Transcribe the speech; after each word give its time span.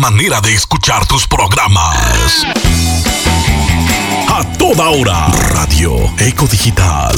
manera 0.00 0.40
de 0.40 0.54
escuchar 0.54 1.06
tus 1.06 1.26
programas. 1.26 2.46
A 4.28 4.42
toda 4.56 4.88
hora, 4.88 5.26
Radio 5.50 5.94
Eco 6.18 6.46
Digital. 6.46 7.14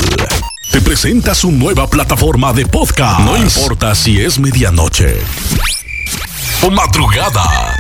Te 0.73 0.81
presenta 0.81 1.33
su 1.33 1.53
nueva 1.53 1.89
plataforma 1.89 2.53
de 2.53 2.67
podcast. 2.67 3.21
No 3.21 3.37
importa 3.37 3.95
si 3.95 4.21
es 4.21 4.41
medianoche 4.41 5.17
o 6.63 6.71
madrugada. 6.73 7.72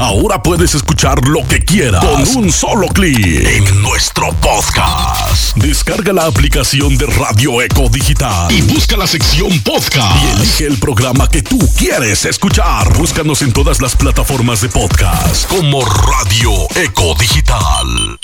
Ahora 0.00 0.42
puedes 0.42 0.74
escuchar 0.74 1.26
lo 1.28 1.46
que 1.46 1.64
quieras 1.64 2.04
con 2.04 2.44
un 2.44 2.52
solo 2.52 2.88
clic 2.88 3.18
en 3.18 3.82
nuestro 3.82 4.32
podcast. 4.34 5.56
Descarga 5.56 6.12
la 6.12 6.26
aplicación 6.26 6.96
de 6.96 7.06
Radio 7.06 7.62
Eco 7.62 7.88
Digital 7.88 8.52
y 8.52 8.62
busca 8.62 8.96
la 8.96 9.06
sección 9.06 9.60
podcast 9.62 10.22
y 10.22 10.36
elige 10.36 10.66
el 10.66 10.78
programa 10.78 11.28
que 11.28 11.42
tú 11.42 11.58
quieres 11.76 12.24
escuchar. 12.24 12.96
Búscanos 12.96 13.42
en 13.42 13.52
todas 13.52 13.80
las 13.80 13.96
plataformas 13.96 14.60
de 14.60 14.68
podcast 14.68 15.48
como 15.48 15.84
Radio 15.84 16.52
Eco 16.74 17.14
Digital. 17.18 18.18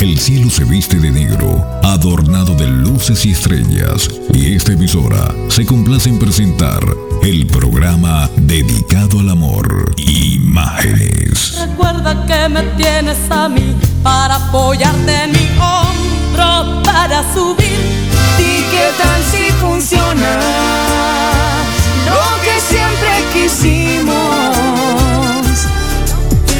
El 0.00 0.18
cielo 0.18 0.48
se 0.48 0.64
viste 0.64 0.96
de 0.96 1.10
negro, 1.10 1.62
adornado 1.82 2.54
de 2.54 2.66
luces 2.66 3.26
y 3.26 3.32
estrellas, 3.32 4.08
y 4.32 4.54
esta 4.54 4.72
emisora 4.72 5.34
se 5.50 5.66
complace 5.66 6.08
en 6.08 6.18
presentar 6.18 6.80
el 7.22 7.46
programa 7.46 8.30
dedicado 8.34 9.20
al 9.20 9.28
amor, 9.28 9.94
Imágenes. 9.98 11.58
Recuerda 11.60 12.24
que 12.24 12.48
me 12.48 12.62
tienes 12.78 13.18
a 13.30 13.50
mí 13.50 13.76
para 14.02 14.36
apoyarte 14.36 15.24
en 15.24 15.32
mi 15.32 15.46
hombro 15.60 16.82
para 16.82 17.22
subir. 17.34 17.78
¿Y 18.38 18.62
qué 18.70 18.88
tal 18.96 19.22
si 19.30 19.52
funciona 19.60 20.38
lo 22.06 22.22
que 22.42 22.58
siempre 22.74 23.10
quisimos? 23.34 24.16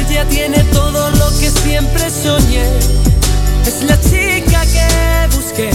Ella 0.07 0.29
tiene 0.29 0.63
todo 0.65 1.09
lo 1.09 1.39
que 1.39 1.49
siempre 1.49 2.07
soñé. 2.11 3.01
Es 3.65 3.83
la 3.83 3.99
chica 3.99 4.65
que 4.65 5.27
busqué. 5.35 5.69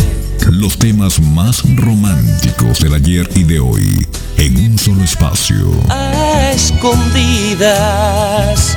Los 0.51 0.79
temas 0.79 1.21
más 1.21 1.63
románticos 1.77 2.81
del 2.81 2.95
ayer 2.95 3.29
y 3.35 3.43
de 3.45 3.61
hoy 3.61 4.07
en 4.39 4.57
un 4.73 4.79
solo 4.79 5.05
espacio. 5.05 5.71
a 5.89 6.51
escondidas. 6.53 8.77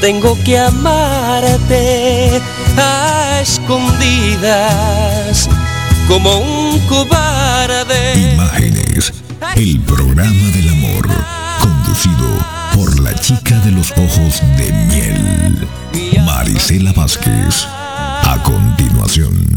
Tengo 0.00 0.36
que 0.44 0.58
amarte 0.58 2.40
a 2.76 3.40
escondidas, 3.40 5.48
como 6.08 6.38
un 6.38 6.80
cobarde. 6.88 8.32
Imágenes, 8.32 9.12
el 9.54 9.78
programa 9.80 10.48
del 10.56 10.68
amor, 10.70 11.08
conducido 11.60 12.26
por 12.74 12.98
la 12.98 13.14
chica 13.14 13.60
de 13.60 13.70
los 13.70 13.92
ojos 13.92 14.42
de 14.56 14.72
miel, 14.72 15.68
Marisela 16.24 16.92
Vázquez. 16.92 17.68
A 18.32 18.42
continuación. 18.42 19.52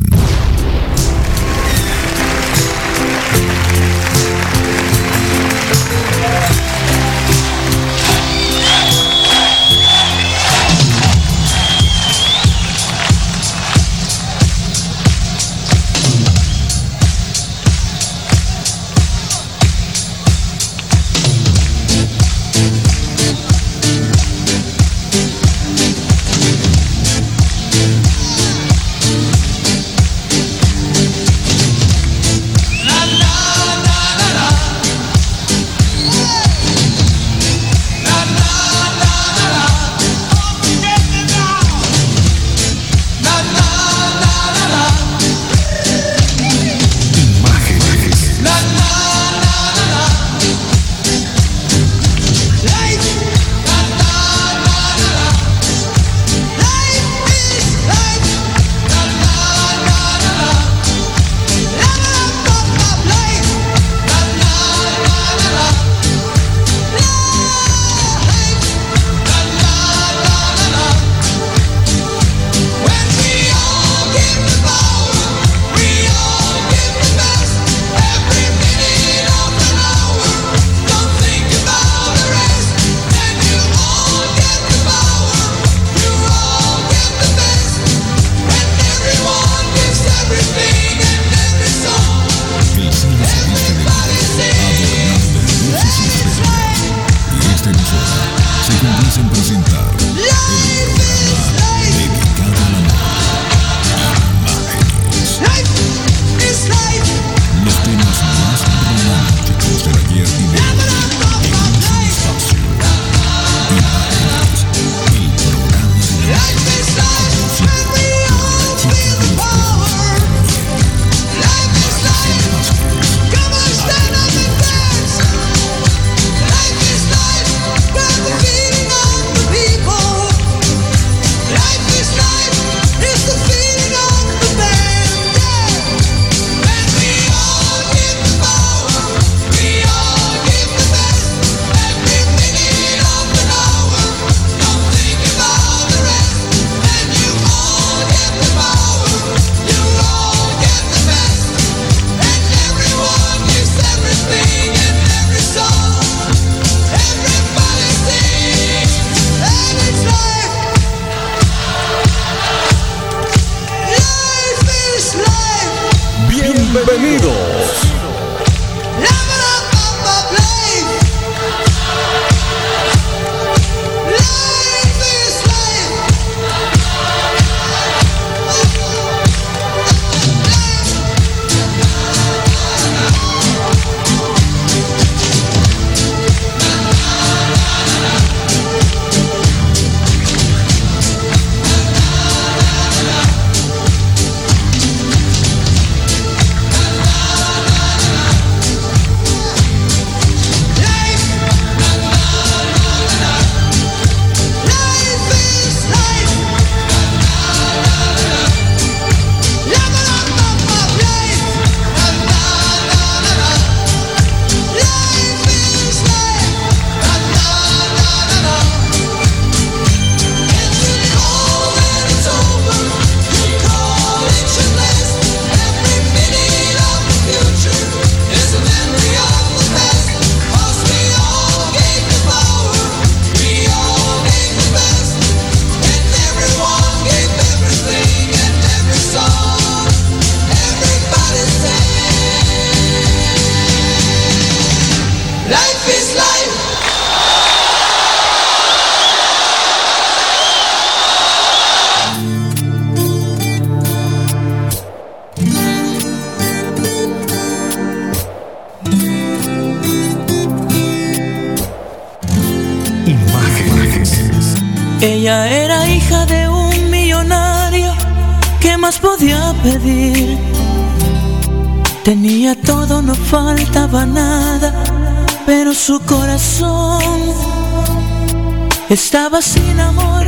Estaba 278.96 279.42
sin 279.42 279.78
amor. 279.78 280.26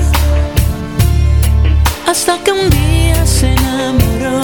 Hasta 2.05 2.37
que 2.43 2.51
un 2.51 2.69
día 2.69 3.25
se 3.25 3.47
enamoró 3.53 4.41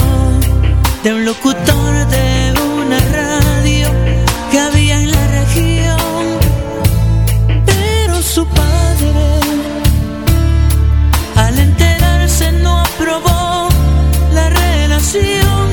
de 1.04 1.14
un 1.14 1.25
locutor 1.25 1.94
de 2.08 2.54
una 2.78 3.00
radio 3.20 3.88
que 4.50 4.60
había 4.60 4.96
en 5.02 5.12
la 5.12 5.28
región. 5.40 6.24
Pero 7.66 8.22
su 8.22 8.46
padre, 8.48 9.40
al 11.36 11.60
enterarse, 11.60 12.54
no 12.54 12.80
aprobó 12.80 13.68
la 14.34 14.48
relación. 14.50 15.68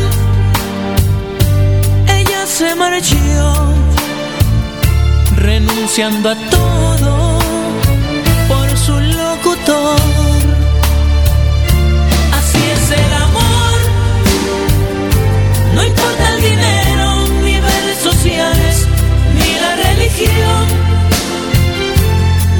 Ella 2.18 2.46
se 2.46 2.74
marchó, 2.74 3.74
renunciando 5.36 6.30
a 6.30 6.36
todo 6.50 7.19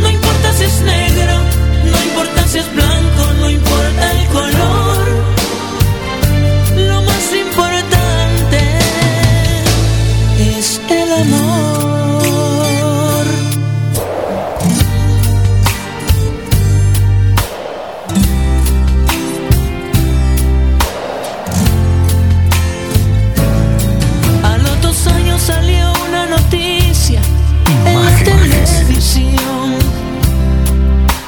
No 0.00 0.08
importa 0.08 0.52
si 0.54 0.64
es 0.64 0.80
negro, 0.80 1.32
no 1.84 2.02
importa 2.04 2.48
si 2.48 2.58
es 2.58 2.74
blanco, 2.74 2.89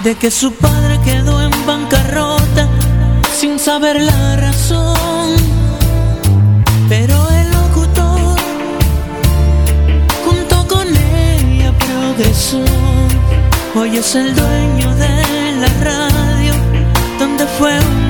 de 0.05 0.17
que 0.17 0.33
su 0.33 0.53
padre 0.55 0.99
quedó 1.05 1.41
en 1.41 1.51
bancarrota 1.65 2.69
sin 3.39 3.59
saber 3.59 4.01
la 4.01 4.37
razón. 4.37 5.31
Pero 6.89 7.15
el 7.31 7.51
locutor 7.53 8.37
junto 10.25 10.67
con 10.67 10.89
ella 10.89 11.73
progresó. 11.79 12.65
Hoy 13.77 13.97
es 13.97 14.15
el 14.17 14.35
dueño 14.35 14.95
de 14.97 15.23
la 15.61 15.69
radio 15.85 16.55
donde 17.19 17.47
fue 17.59 17.79
un 17.79 18.02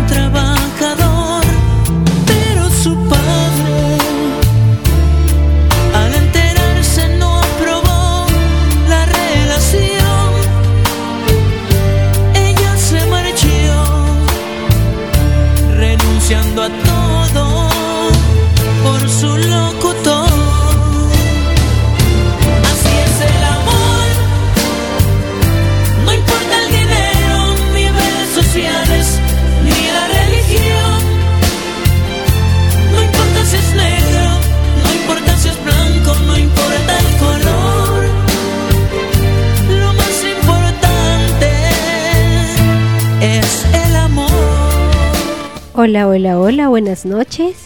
Hola, 45.84 46.06
hola, 46.06 46.39
hola, 46.39 46.69
buenas 46.69 47.05
noches. 47.05 47.56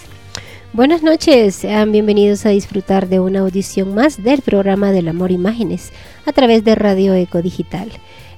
Buenas 0.72 1.02
noches, 1.02 1.54
sean 1.54 1.92
bienvenidos 1.92 2.46
a 2.46 2.48
disfrutar 2.48 3.10
de 3.10 3.20
una 3.20 3.40
audición 3.40 3.94
más 3.94 4.22
del 4.22 4.40
programa 4.40 4.90
del 4.90 5.08
Amor 5.08 5.32
Imágenes 5.32 5.92
a 6.24 6.32
través 6.32 6.64
de 6.64 6.76
Radio 6.76 7.12
Eco 7.12 7.42
Digital. 7.42 7.92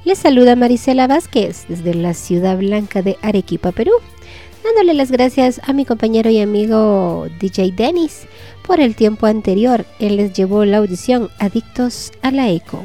Les 0.05 0.19
saluda 0.19 0.57
Marisela 0.57 1.07
Vázquez 1.07 1.67
desde 1.69 1.95
la 1.95 2.15
ciudad 2.15 2.59
blanca 2.59 3.03
de 3.03 3.19
Arequipa, 3.23 3.71
Perú, 3.71 3.93
dándole 4.65 4.95
las 4.95 5.13
gracias 5.13 5.61
a 5.63 5.73
mi 5.73 5.85
compañero 5.85 6.29
y 6.29 6.41
amigo 6.41 7.29
DJ 7.39 7.71
Dennis 7.71 8.27
por 8.67 8.81
el 8.81 8.97
tiempo 8.97 9.27
anterior. 9.27 9.87
Él 10.01 10.17
les 10.17 10.33
llevó 10.33 10.65
la 10.65 10.79
audición 10.79 11.31
Adictos 11.39 12.11
a 12.21 12.33
la 12.33 12.51
Eco. 12.51 12.85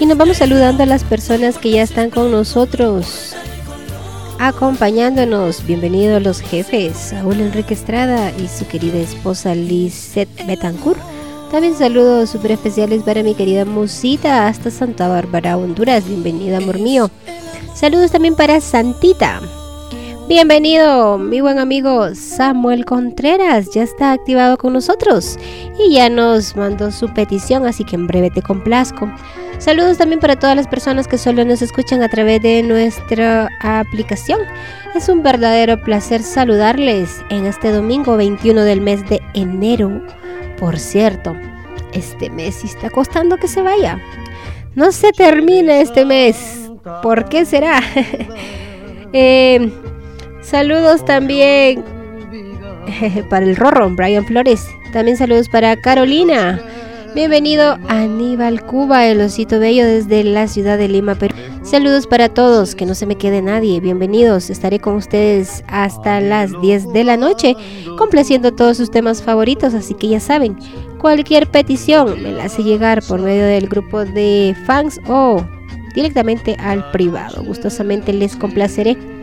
Y 0.00 0.06
nos 0.06 0.16
vamos 0.16 0.36
saludando 0.36 0.84
a 0.84 0.86
las 0.86 1.02
personas 1.02 1.58
que 1.58 1.72
ya 1.72 1.82
están 1.82 2.10
con 2.10 2.30
nosotros, 2.30 3.34
acompañándonos. 4.38 5.66
Bienvenidos 5.66 6.22
los 6.22 6.40
jefes, 6.40 6.96
Saúl 6.96 7.40
Enrique 7.40 7.74
Estrada 7.74 8.30
y 8.38 8.46
su 8.46 8.64
querida 8.68 8.98
esposa 8.98 9.56
Lisette 9.56 10.46
Betancourt. 10.46 11.00
También 11.50 11.74
saludos 11.74 12.30
súper 12.30 12.52
especiales 12.52 13.02
para 13.02 13.24
mi 13.24 13.34
querida 13.34 13.64
Musita 13.64 14.46
hasta 14.46 14.70
Santa 14.70 15.08
Bárbara, 15.08 15.56
Honduras. 15.56 16.06
Bienvenida, 16.06 16.58
amor 16.58 16.78
mío. 16.78 17.10
Saludos 17.74 18.12
también 18.12 18.36
para 18.36 18.60
Santita. 18.60 19.40
Bienvenido, 20.28 21.16
mi 21.16 21.40
buen 21.40 21.58
amigo 21.58 22.14
Samuel 22.14 22.84
Contreras. 22.84 23.70
Ya 23.70 23.82
está 23.82 24.12
activado 24.12 24.58
con 24.58 24.74
nosotros 24.74 25.38
y 25.78 25.94
ya 25.94 26.10
nos 26.10 26.54
mandó 26.54 26.92
su 26.92 27.08
petición, 27.14 27.64
así 27.64 27.82
que 27.82 27.96
en 27.96 28.06
breve 28.06 28.30
te 28.30 28.42
complazco. 28.42 29.10
Saludos 29.56 29.96
también 29.96 30.20
para 30.20 30.36
todas 30.36 30.54
las 30.54 30.68
personas 30.68 31.08
que 31.08 31.16
solo 31.16 31.46
nos 31.46 31.62
escuchan 31.62 32.02
a 32.02 32.10
través 32.10 32.42
de 32.42 32.62
nuestra 32.62 33.48
aplicación. 33.62 34.40
Es 34.94 35.08
un 35.08 35.22
verdadero 35.22 35.82
placer 35.82 36.22
saludarles 36.22 37.22
en 37.30 37.46
este 37.46 37.72
domingo 37.72 38.18
21 38.18 38.64
del 38.64 38.82
mes 38.82 39.08
de 39.08 39.22
enero. 39.32 40.02
Por 40.58 40.78
cierto, 40.78 41.34
este 41.94 42.28
mes 42.28 42.64
está 42.64 42.90
costando 42.90 43.38
que 43.38 43.48
se 43.48 43.62
vaya. 43.62 43.98
No 44.74 44.92
se 44.92 45.10
termina 45.12 45.78
este 45.78 46.04
mes. 46.04 46.70
¿Por 47.02 47.30
qué 47.30 47.46
será? 47.46 47.80
Eh, 49.14 49.72
saludos 50.48 51.04
también 51.04 51.84
para 53.30 53.44
el 53.44 53.56
Rorro, 53.56 53.90
Brian 53.90 54.24
Flores. 54.24 54.66
También 54.92 55.16
saludos 55.16 55.48
para 55.48 55.76
Carolina. 55.76 56.60
Bienvenido 57.14 57.78
Aníbal 57.88 58.64
Cuba, 58.64 59.06
el 59.06 59.20
osito 59.20 59.58
bello 59.58 59.84
desde 59.84 60.24
la 60.24 60.46
ciudad 60.46 60.78
de 60.78 60.88
Lima, 60.88 61.14
Perú. 61.16 61.34
Saludos 61.62 62.06
para 62.06 62.28
todos, 62.28 62.74
que 62.74 62.86
no 62.86 62.94
se 62.94 63.06
me 63.06 63.16
quede 63.16 63.42
nadie. 63.42 63.80
Bienvenidos, 63.80 64.50
estaré 64.50 64.78
con 64.78 64.94
ustedes 64.94 65.64
hasta 65.68 66.20
las 66.20 66.50
10 66.60 66.92
de 66.92 67.04
la 67.04 67.16
noche, 67.16 67.54
complaciendo 67.98 68.54
todos 68.54 68.76
sus 68.76 68.90
temas 68.90 69.22
favoritos, 69.22 69.74
así 69.74 69.94
que 69.94 70.08
ya 70.08 70.20
saben, 70.20 70.56
cualquier 70.98 71.50
petición 71.50 72.22
me 72.22 72.32
la 72.32 72.44
hace 72.44 72.62
llegar 72.62 73.02
por 73.02 73.20
medio 73.20 73.44
del 73.44 73.68
grupo 73.68 74.04
de 74.04 74.54
fans 74.66 75.00
o 75.08 75.44
directamente 75.94 76.56
al 76.58 76.90
privado. 76.90 77.42
Gustosamente 77.42 78.12
les 78.12 78.36
complaceré. 78.36 79.17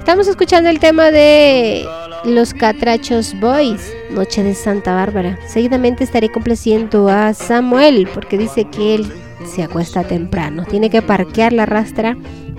Estamos 0.00 0.26
escuchando 0.26 0.70
el 0.70 0.80
tema 0.80 1.10
de 1.10 1.86
los 2.24 2.54
Catrachos 2.54 3.38
Boys, 3.38 3.92
Noche 4.10 4.42
de 4.42 4.54
Santa 4.54 4.94
Bárbara. 4.94 5.38
Seguidamente 5.46 6.02
estaré 6.02 6.30
complaciendo 6.30 7.08
a 7.08 7.32
Samuel 7.34 8.08
porque 8.12 8.38
dice 8.38 8.64
que 8.64 8.96
él 8.96 9.12
se 9.54 9.62
acuesta 9.62 10.02
temprano. 10.02 10.64
Tiene 10.64 10.88
que 10.90 11.02
parquear 11.02 11.52
la 11.52 11.66
rastra 11.66 12.16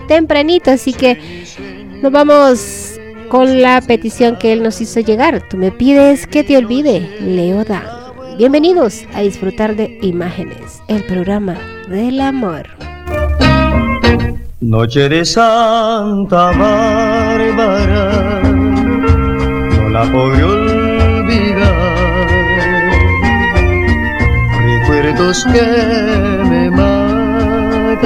tempranito, 0.08 0.72
así 0.72 0.94
que 0.94 1.20
nos 2.02 2.12
vamos 2.12 3.00
con 3.28 3.62
la 3.62 3.82
petición 3.82 4.38
que 4.38 4.54
él 4.54 4.62
nos 4.64 4.80
hizo 4.80 5.00
llegar. 5.00 5.42
Tú 5.50 5.58
me 5.58 5.72
pides 5.72 6.28
que 6.28 6.44
te 6.44 6.56
olvide, 6.56 7.02
Leo 7.20 7.66
Dan. 7.66 7.84
Bienvenidos 8.38 9.04
a 9.14 9.22
disfrutar 9.22 9.76
de 9.76 9.98
Imágenes, 10.04 10.82
el 10.88 11.04
programa 11.06 11.58
del 11.90 12.22
amor. 12.22 12.81
Noche 14.62 15.10
de 15.10 15.26
Santa 15.26 16.52
Bárbara, 16.52 18.42
no 18.44 19.90
la 19.90 20.04
podré 20.12 20.44
olvidar. 20.44 22.28
Recuerdos 24.64 25.44
que 25.52 25.66
me 26.48 26.70
matan 26.70 28.04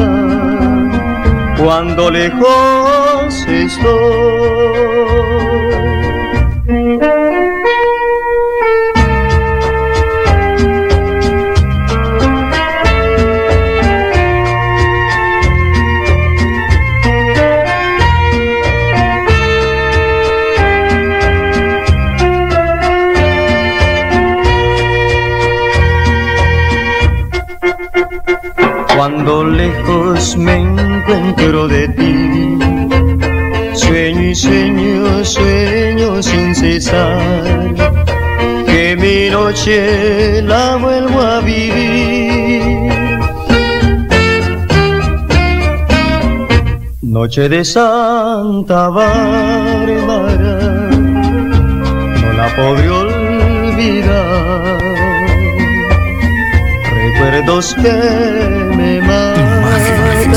cuando 1.58 2.10
lejos 2.10 3.46
estoy. 3.50 4.65
Cuando 28.96 29.44
lejos 29.44 30.38
me 30.38 30.56
encuentro 30.56 31.68
de 31.68 31.88
ti. 31.90 32.58
Sueño 33.74 34.22
y 34.22 34.36
sueño, 34.36 35.26
sueño 35.26 36.24
sin 36.24 36.56
cesar, 36.56 37.44
que 38.66 38.96
mi 38.96 39.30
noche 39.30 40.42
la 40.42 40.78
vuelvo 40.78 41.20
a 41.20 41.42
vivir. 41.42 42.64
Noche 47.02 47.50
de 47.50 47.66
Santa 47.66 48.90
Bárbara, 48.90 50.58
no 52.22 52.34
la 52.34 52.48
podré 52.56 52.90
olvidar. 52.90 54.85
Recuerdos 57.26 57.74
que 57.82 57.92
me 58.78 59.02
matan 59.02 60.28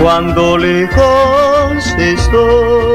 cuando 0.00 0.56
lejos 0.56 1.94
estoy. 1.98 2.85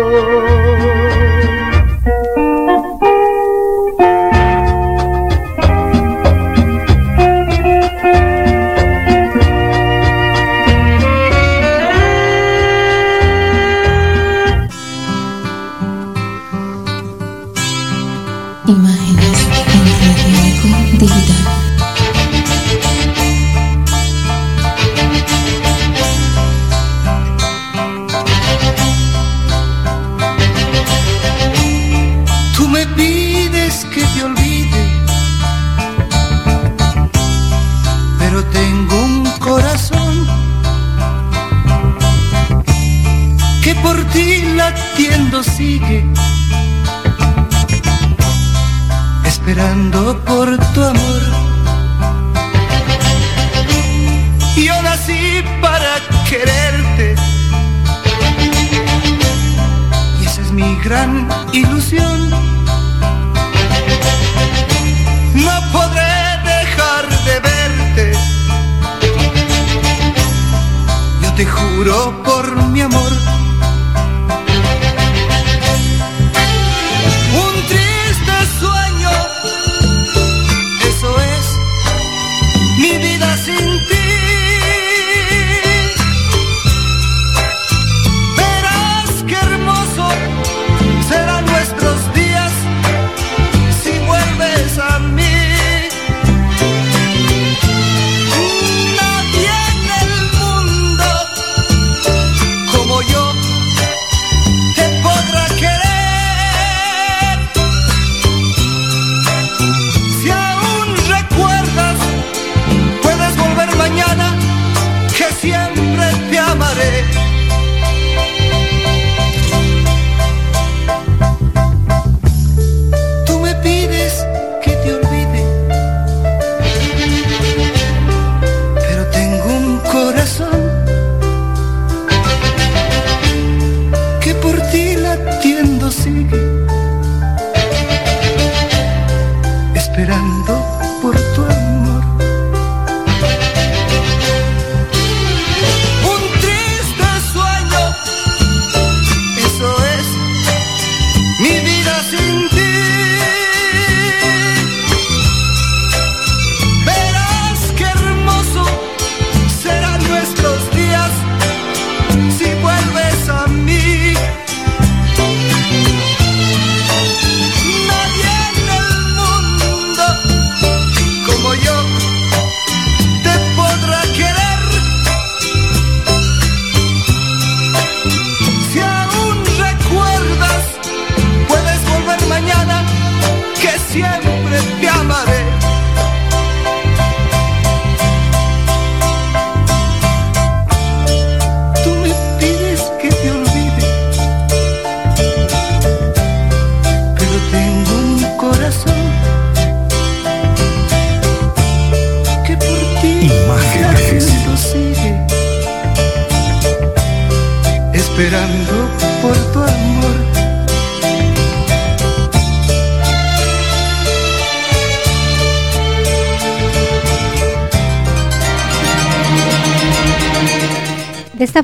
sigue 45.44 46.06
esperando 49.26 50.20
por 50.26 50.58
tu 50.74 50.84
amor. 50.84 51.22
y 54.56 54.66
Yo 54.66 54.82
nací 54.82 55.44
para 55.62 55.96
quererte 56.30 57.16
y 60.22 60.26
esa 60.26 60.42
es 60.42 60.52
mi 60.52 60.76
gran 60.84 61.28
ilusión. 61.54 62.21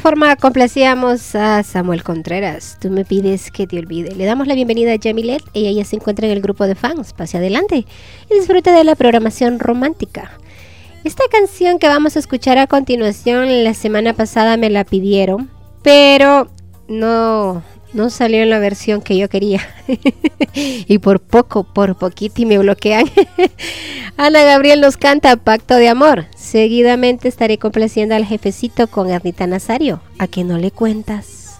Forma 0.08 0.38
complacíamos 0.38 1.36
a 1.36 1.64
Samuel 1.64 2.02
Contreras. 2.02 2.78
Tú 2.80 2.90
me 2.90 3.04
pides 3.04 3.52
que 3.52 3.68
te 3.68 3.78
olvide. 3.78 4.16
Le 4.16 4.24
damos 4.24 4.48
la 4.48 4.56
bienvenida 4.56 4.94
a 4.94 4.98
Jamilet. 4.98 5.44
Ella 5.54 5.70
ya 5.72 5.84
se 5.84 5.98
encuentra 5.98 6.28
en 6.28 6.32
el 6.32 6.42
grupo 6.42 6.66
de 6.66 6.76
fans. 6.76 7.12
Pase 7.12 7.36
adelante 7.36 7.86
y 8.30 8.34
disfrute 8.34 8.72
de 8.72 8.86
la 8.86 8.96
programación 8.96 9.60
romántica. 9.60 10.32
Esta 11.04 11.24
canción 11.30 11.78
que 11.78 11.90
vamos 11.90 12.16
a 12.16 12.20
escuchar 12.20 12.58
a 12.58 12.68
continuación, 12.68 13.66
la 13.66 13.74
semana 13.74 14.14
pasada 14.14 14.56
me 14.56 14.70
la 14.70 14.86
pidieron, 14.86 15.50
pero 15.84 16.48
no, 16.88 17.62
no 17.94 18.10
salió 18.10 18.42
en 18.42 18.50
la 18.50 18.60
versión 18.60 19.02
que 19.02 19.18
yo 19.18 19.30
quería. 19.30 19.62
y 20.54 20.98
por 21.00 21.20
poco, 21.20 21.64
por 21.64 21.98
poquito 21.98 22.42
y 22.42 22.46
me 22.46 22.58
bloquean. 22.58 23.06
Ana 24.18 24.44
Gabriel 24.44 24.82
nos 24.82 24.98
canta 24.98 25.36
Pacto 25.36 25.76
de 25.76 25.90
Amor. 25.90 26.26
Seguidamente 26.36 27.28
estaré 27.28 27.58
complaciendo 27.58 28.16
al 28.16 28.26
jefecito 28.26 28.88
con 28.88 29.10
Ernita 29.10 29.48
Nazario. 29.48 30.02
¿A 30.20 30.28
que 30.28 30.44
no 30.44 30.58
le 30.58 30.72
cuentas? 30.72 31.60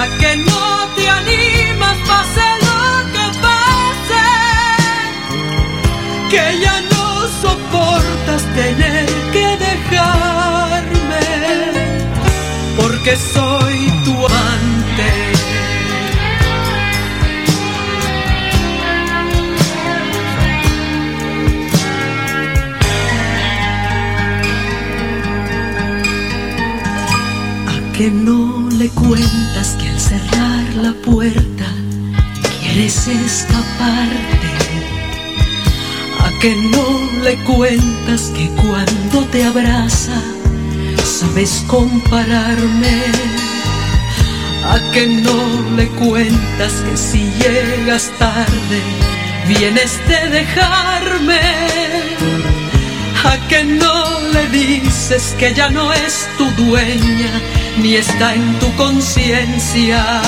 cuentas, 0.00 0.08
a 0.08 0.18
que 0.18 0.36
no 0.36 0.88
te 0.96 1.08
animas, 1.08 1.96
pase 2.06 2.50
que 6.30 6.60
ya 6.60 6.80
no 6.92 7.26
soportas 7.42 8.42
tener 8.54 9.06
que 9.32 9.46
dejarme, 9.56 11.26
porque 12.76 13.16
soy 13.16 13.90
tu 14.04 14.14
amante. 14.26 15.08
¿A 27.66 27.92
que 27.96 28.10
no 28.10 28.68
le 28.78 28.88
que 28.88 29.20
cerrar 29.20 29.49
la 30.80 30.92
puerta 30.92 31.66
quieres 32.60 33.06
escaparte? 33.06 34.50
¿A 36.20 36.38
que 36.40 36.54
no 36.54 37.22
le 37.22 37.36
cuentas 37.44 38.30
que 38.36 38.48
cuando 38.50 39.24
te 39.30 39.44
abraza 39.44 40.20
sabes 41.04 41.64
compararme? 41.66 43.02
¿A 44.64 44.78
que 44.92 45.06
no 45.06 45.76
le 45.76 45.88
cuentas 45.88 46.72
que 46.84 46.96
si 46.96 47.30
llegas 47.42 48.10
tarde 48.18 48.80
vienes 49.48 49.98
de 50.08 50.28
dejarme? 50.30 51.40
¿A 53.24 53.36
que 53.48 53.64
no 53.64 54.20
le 54.32 54.48
dices 54.48 55.34
que 55.38 55.52
ya 55.52 55.68
no 55.68 55.92
es 55.92 56.26
tu 56.38 56.48
dueña 56.62 57.59
ni 57.82 57.96
está 57.96 58.34
en 58.34 58.58
tu 58.58 58.74
conciencia? 58.76 60.20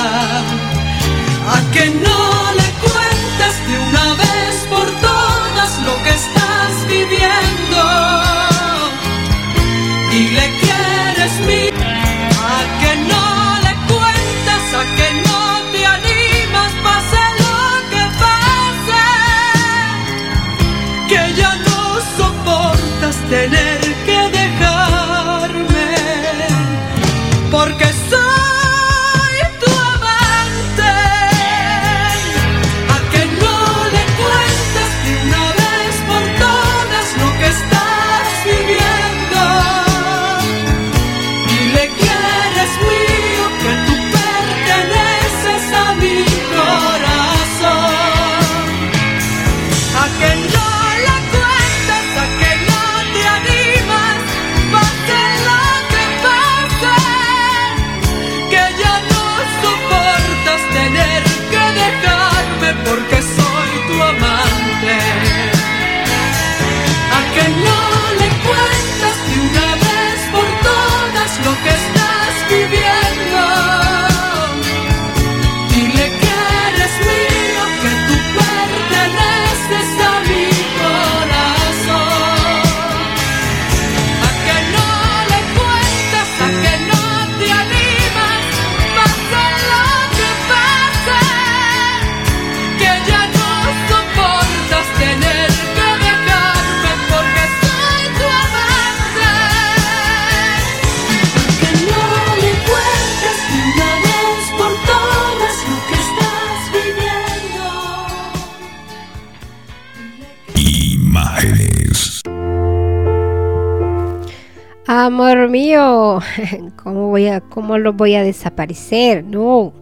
Mío, 116.21 116.73
¿cómo, 116.83 117.09
voy 117.09 117.27
a, 117.27 117.41
¿cómo 117.41 117.79
lo 117.79 117.93
voy 117.93 118.15
a 118.15 118.23
desaparecer? 118.23 119.25
No. 119.25 119.73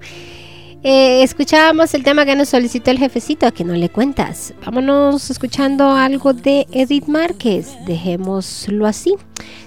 Eh, 0.82 1.22
escuchábamos 1.22 1.92
el 1.92 2.02
tema 2.02 2.24
que 2.24 2.34
nos 2.34 2.48
solicitó 2.48 2.90
el 2.90 2.98
jefecito, 2.98 3.52
que 3.52 3.64
no 3.64 3.74
le 3.74 3.90
cuentas. 3.90 4.54
Vámonos 4.64 5.30
escuchando 5.30 5.90
algo 5.90 6.32
de 6.32 6.66
Edith 6.72 7.06
Márquez, 7.06 7.76
dejémoslo 7.86 8.86
así. 8.86 9.14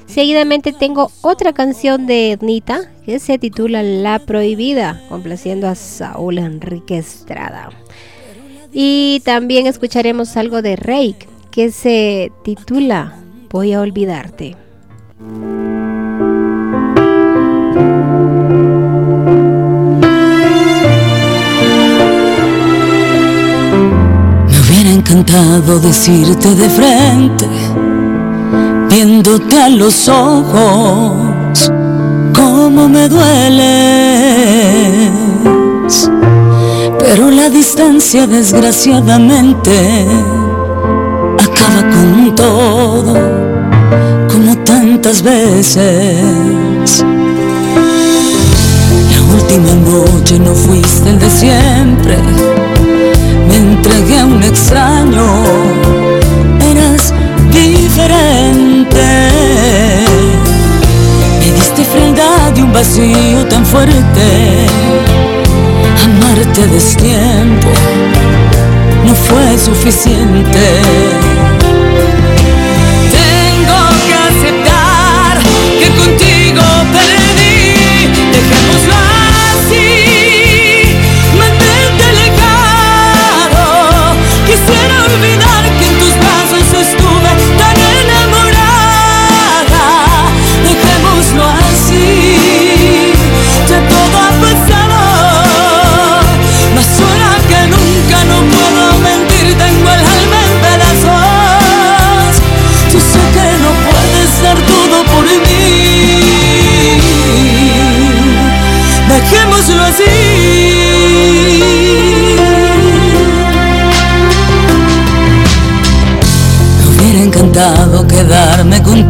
Seguidamente 0.07 0.73
tengo 0.73 1.11
otra 1.21 1.53
canción 1.53 2.07
de 2.07 2.31
Ednita 2.31 2.91
que 3.05 3.19
se 3.19 3.37
titula 3.37 3.83
La 3.83 4.19
Prohibida, 4.19 5.01
complaciendo 5.07 5.67
a 5.67 5.75
Saúl 5.75 6.39
Enrique 6.39 6.97
Estrada. 6.97 7.69
Y 8.71 9.21
también 9.23 9.67
escucharemos 9.67 10.35
algo 10.35 10.63
de 10.63 10.75
Reik 10.75 11.27
que 11.51 11.71
se 11.71 12.31
titula 12.43 13.19
Voy 13.51 13.73
a 13.73 13.81
olvidarte. 13.81 14.55
Encantado 25.03 25.79
decirte 25.79 26.55
de 26.55 26.69
frente, 26.69 27.45
viéndote 28.89 29.57
a 29.57 29.67
los 29.67 30.07
ojos, 30.07 31.69
cómo 32.33 32.87
me 32.87 33.09
dueles. 33.09 33.59
Pero 36.99 37.29
la 37.31 37.49
distancia 37.49 38.25
desgraciadamente 38.27 40.07
acaba 41.37 41.81
con 41.89 42.33
todo, 42.35 43.13
como 44.31 44.57
tantas 44.59 45.21
veces. 45.21 47.03
La 49.11 49.21
última 49.35 49.73
noche 49.91 50.39
no 50.39 50.53
fuiste 50.55 51.09
el 51.09 51.19
de 51.19 51.29
siempre 51.29 52.62
me 53.47 53.55
entregué 53.55 54.19
a 54.19 54.25
un 54.25 54.43
extraño, 54.43 55.43
eras 56.71 57.13
diferente. 57.51 59.05
Me 61.39 61.51
diste 61.53 61.85
frialdad 61.85 62.55
y 62.55 62.61
un 62.61 62.73
vacío 62.73 63.45
tan 63.49 63.65
fuerte. 63.65 64.67
Amarte 66.03 66.63
a 66.63 66.67
destiempo 66.67 67.69
no 69.05 69.13
fue 69.15 69.57
suficiente. 69.57 71.42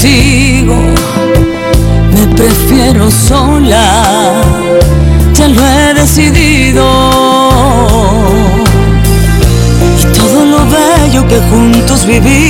Contigo. 0.03 0.75
Me 2.13 2.35
prefiero 2.35 3.09
sola, 3.09 4.41
ya 5.33 5.47
lo 5.47 5.65
he 5.65 5.93
decidido. 5.93 6.83
Y 9.99 10.05
todo 10.17 10.45
lo 10.45 10.59
bello 10.65 11.27
que 11.27 11.39
juntos 11.49 12.05
vivimos, 12.05 12.42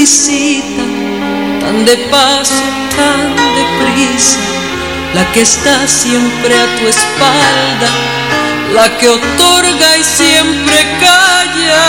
visita, 0.00 0.84
tan 1.60 1.84
de 1.84 1.96
paso, 2.10 2.64
tan 2.96 3.36
deprisa, 3.58 4.40
la 5.12 5.30
que 5.32 5.42
está 5.42 5.86
siempre 5.86 6.54
a 6.58 6.66
tu 6.76 6.86
espalda, 6.88 7.90
la 8.72 8.86
que 8.96 9.10
otorga 9.10 9.98
y 9.98 10.04
siempre 10.04 10.78
calla 11.00 11.86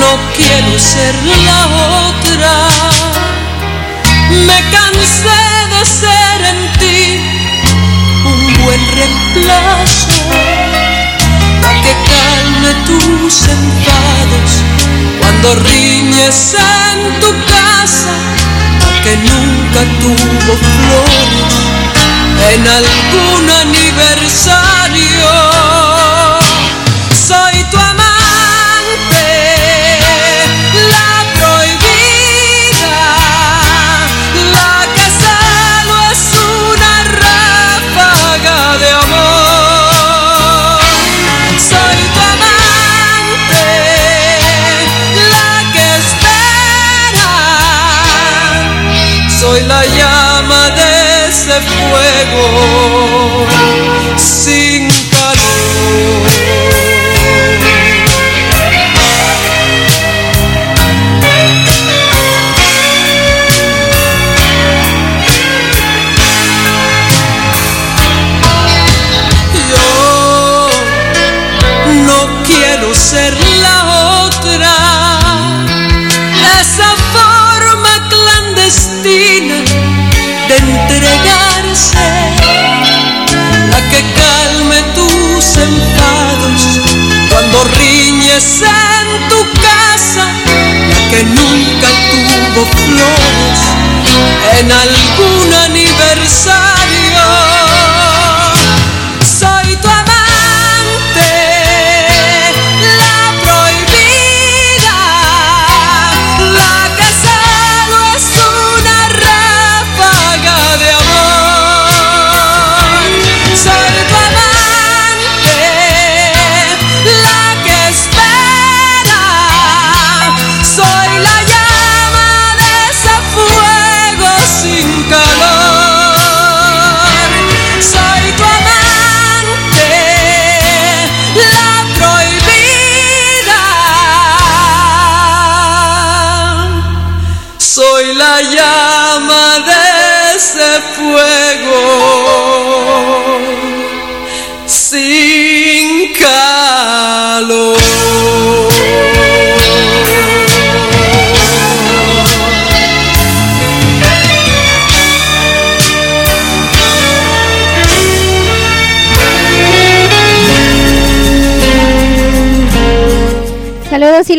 no 0.00 0.12
quiero 0.36 0.72
ser 0.78 1.14
la 1.46 1.60
otra. 2.08 2.52
Me 4.48 4.58
cansé 4.76 5.42
de 5.74 5.82
ser 6.00 6.38
en 6.52 6.60
ti 6.80 7.02
un 8.32 8.40
buen 8.64 8.82
reemplazo, 8.98 10.18
la 11.62 11.72
que 11.82 11.92
calme 12.60 12.74
tus 12.84 13.42
enfados 13.48 14.50
cuando 15.18 15.54
riñes 15.56 16.54
en 16.54 17.20
tu 17.20 17.30
casa, 17.46 18.12
la 18.80 19.02
que 19.02 19.16
nunca 19.16 19.80
tuvo 20.00 20.52
flores 20.56 21.54
en 22.52 22.66
algún 22.66 23.50
aniversario. 23.50 25.29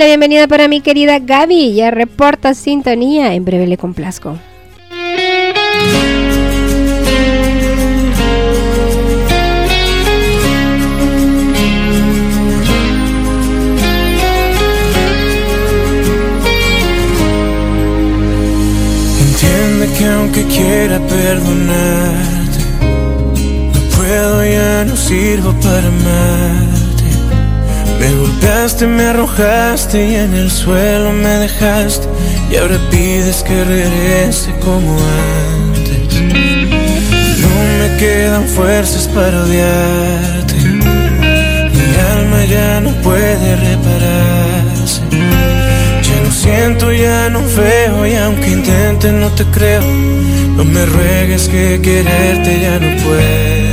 La 0.01 0.07
bienvenida 0.07 0.47
para 0.47 0.67
mi 0.67 0.81
querida 0.81 1.19
Gaby. 1.19 1.75
Ya 1.75 1.91
reporta 1.91 2.55
sintonía. 2.55 3.35
En 3.35 3.45
breve 3.45 3.67
le 3.67 3.77
complazco. 3.77 4.35
Me 28.87 29.03
arrojaste 29.03 30.07
y 30.09 30.15
en 30.15 30.33
el 30.33 30.49
suelo 30.49 31.11
me 31.11 31.29
dejaste. 31.45 32.07
Y 32.51 32.57
ahora 32.57 32.77
pides 32.89 33.43
que 33.43 33.63
regrese 33.63 34.51
como 34.59 34.97
antes. 35.63 36.21
No 37.43 37.49
me 37.79 37.97
quedan 37.97 38.45
fuerzas 38.47 39.07
para 39.07 39.43
odiarte. 39.43 40.55
Mi 40.55 41.95
alma 42.15 42.45
ya 42.45 42.81
no 42.81 42.91
puede 43.01 43.55
repararse. 43.55 45.01
Ya 45.11 46.21
no 46.23 46.31
siento, 46.31 46.91
ya 46.91 47.29
no 47.29 47.41
veo 47.55 48.07
y 48.07 48.15
aunque 48.15 48.49
intente 48.49 49.11
no 49.11 49.29
te 49.29 49.43
creo. 49.45 49.83
No 50.57 50.63
me 50.63 50.85
ruegues 50.85 51.47
que 51.47 51.79
quererte 51.81 52.61
ya 52.61 52.79
no 52.79 53.03
puedo. 53.03 53.70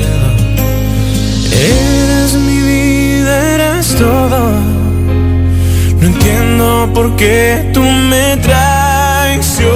Entiendo 6.69 6.93
por 6.95 7.17
qué 7.17 7.71
tú 7.73 7.83
me 7.83 8.37
traicionaste. 8.37 9.69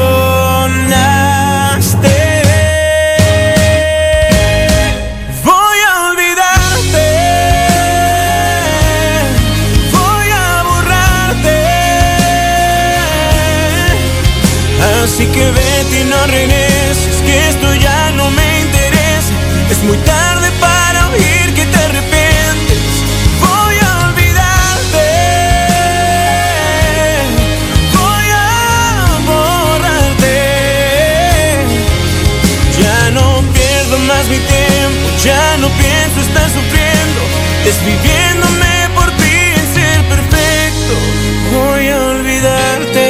Voy 5.45 5.79
a 5.89 6.11
olvidarte. 6.11 7.09
Voy 9.93 10.29
a 10.33 10.63
borrarte. 10.69 11.59
Así 15.03 15.27
que 15.27 15.51
vete 15.51 16.01
y 16.01 16.05
no 16.05 16.27
regreses, 16.27 17.23
que 17.25 17.49
esto 17.49 17.75
ya 17.75 18.11
no 18.17 18.31
me 18.31 18.61
interesa. 18.61 19.33
Es 19.71 19.83
muy 19.85 19.97
tarde 19.99 20.42
mi 34.33 34.39
tiempo. 34.39 35.07
Ya 35.23 35.57
no 35.59 35.69
pienso 35.83 36.19
estar 36.29 36.49
sufriendo. 36.59 37.21
Desviviéndome 37.69 38.75
por 38.97 39.09
ti 39.21 39.37
en 39.59 39.67
ser 39.77 39.99
perfecto. 40.15 40.95
Voy 41.55 41.89
a 41.89 41.99
olvidarte. 42.15 43.07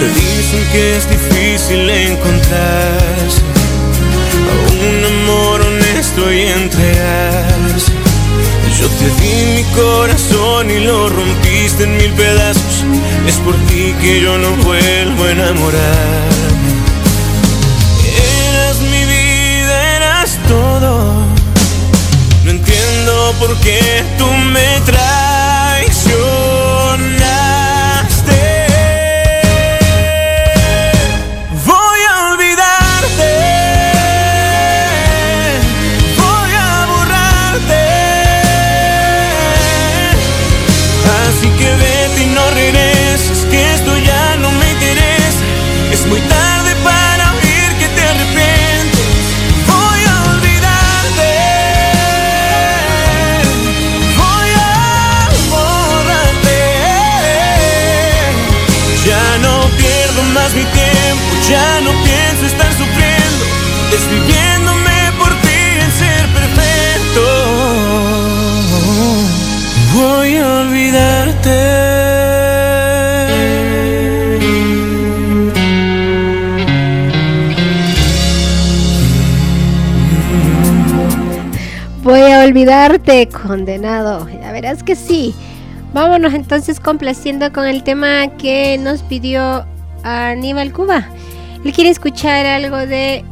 Te 0.00 0.06
dicen 0.20 0.62
que 0.72 0.82
es 0.96 1.04
difícil 1.16 1.90
encontrarse 1.90 3.40
a 4.50 4.54
un 4.86 4.96
amor 5.12 5.60
honesto 5.62 6.32
y 6.32 6.40
entregarse. 6.60 7.92
Yo 8.78 8.88
te 9.00 9.06
di 9.20 9.36
mi 9.54 9.64
corazón 9.82 10.70
y 10.70 10.80
lo 10.80 11.08
rompiste 11.08 11.84
en 11.84 11.96
mil 11.96 12.12
pedazos. 12.12 12.43
Es 13.26 13.36
por 13.36 13.54
ti 13.66 13.94
que 14.00 14.20
yo 14.20 14.36
no 14.38 14.50
vuelvo 14.56 15.24
a 15.24 15.30
enamorarme. 15.30 16.72
Eras 18.48 18.80
mi 18.80 19.04
vida, 19.04 19.96
eras 19.96 20.38
todo. 20.46 21.12
No 22.44 22.50
entiendo 22.50 23.34
por 23.38 23.56
qué 23.60 24.04
tú 24.18 24.26
me 24.26 24.80
traicionaste. 24.84 25.23
Olvidarte, 82.54 83.28
condenado. 83.28 84.28
Ya 84.28 84.52
verás 84.52 84.84
que 84.84 84.94
sí. 84.94 85.34
Vámonos 85.92 86.34
entonces 86.34 86.78
complaciendo 86.78 87.52
con 87.52 87.66
el 87.66 87.82
tema 87.82 88.28
que 88.38 88.78
nos 88.78 89.02
pidió 89.02 89.66
Aníbal 90.04 90.72
Cuba. 90.72 91.08
Él 91.64 91.72
quiere 91.72 91.90
escuchar 91.90 92.46
algo 92.46 92.76
de... 92.76 93.24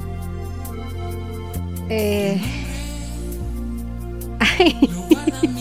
Eh... 1.89 2.41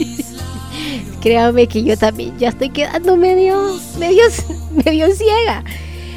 Créame 1.21 1.67
que 1.67 1.83
yo 1.83 1.95
también 1.95 2.35
ya 2.39 2.49
estoy 2.49 2.71
quedando 2.71 3.15
medio, 3.15 3.77
medio, 3.99 4.23
medio 4.85 5.13
ciega. 5.13 5.63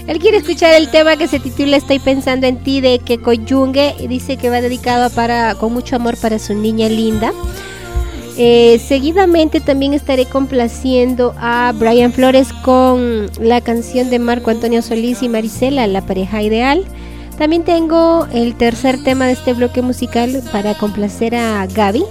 Él 0.07 0.19
quiere 0.19 0.37
escuchar 0.37 0.75
el 0.75 0.91
tema 0.91 1.17
que 1.17 1.29
se 1.29 1.41
titula 1.41 1.79
Estoy 1.79 1.99
pensando 1.99 2.47
en 2.47 2.59
ti 2.59 2.83
de 2.83 2.99
que 2.99 3.19
Coyungue 3.19 3.95
y 3.99 4.07
dice 4.07 4.37
que 4.37 4.51
va 4.51 4.61
dedicado 4.61 5.09
para 5.11 5.55
con 5.55 5.73
mucho 5.73 5.97
amor 5.97 6.19
para 6.19 6.39
su 6.39 6.55
niña 6.55 6.89
linda. 6.89 7.33
Eh, 8.37 8.81
seguidamente 8.85 9.61
también 9.61 9.95
estaré 9.95 10.27
complaciendo 10.27 11.35
a 11.39 11.73
Brian 11.75 12.13
Flores 12.13 12.53
con 12.53 13.31
la 13.41 13.61
canción 13.61 14.11
de 14.11 14.19
Marco 14.19 14.51
Antonio 14.51 14.83
Solís 14.83 15.23
y 15.23 15.29
Marisela, 15.29 15.87
La 15.87 16.03
pareja 16.03 16.43
ideal. 16.43 16.85
También 17.39 17.65
tengo 17.65 18.27
el 18.33 18.57
tercer 18.57 19.03
tema 19.03 19.27
de 19.27 19.33
este 19.33 19.55
bloque 19.55 19.83
musical 19.83 20.43
para 20.53 20.75
complacer 20.75 21.35
a 21.35 21.67
Gaby, 21.67 22.05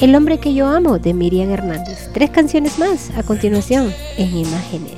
El 0.00 0.14
hombre 0.14 0.38
que 0.38 0.54
yo 0.54 0.66
amo 0.66 0.98
de 0.98 1.14
Miriam 1.14 1.50
Hernández. 1.50 2.10
Tres 2.12 2.30
canciones 2.30 2.78
más 2.78 3.10
a 3.16 3.22
continuación 3.22 3.92
en 4.16 4.36
imágenes. 4.38 4.97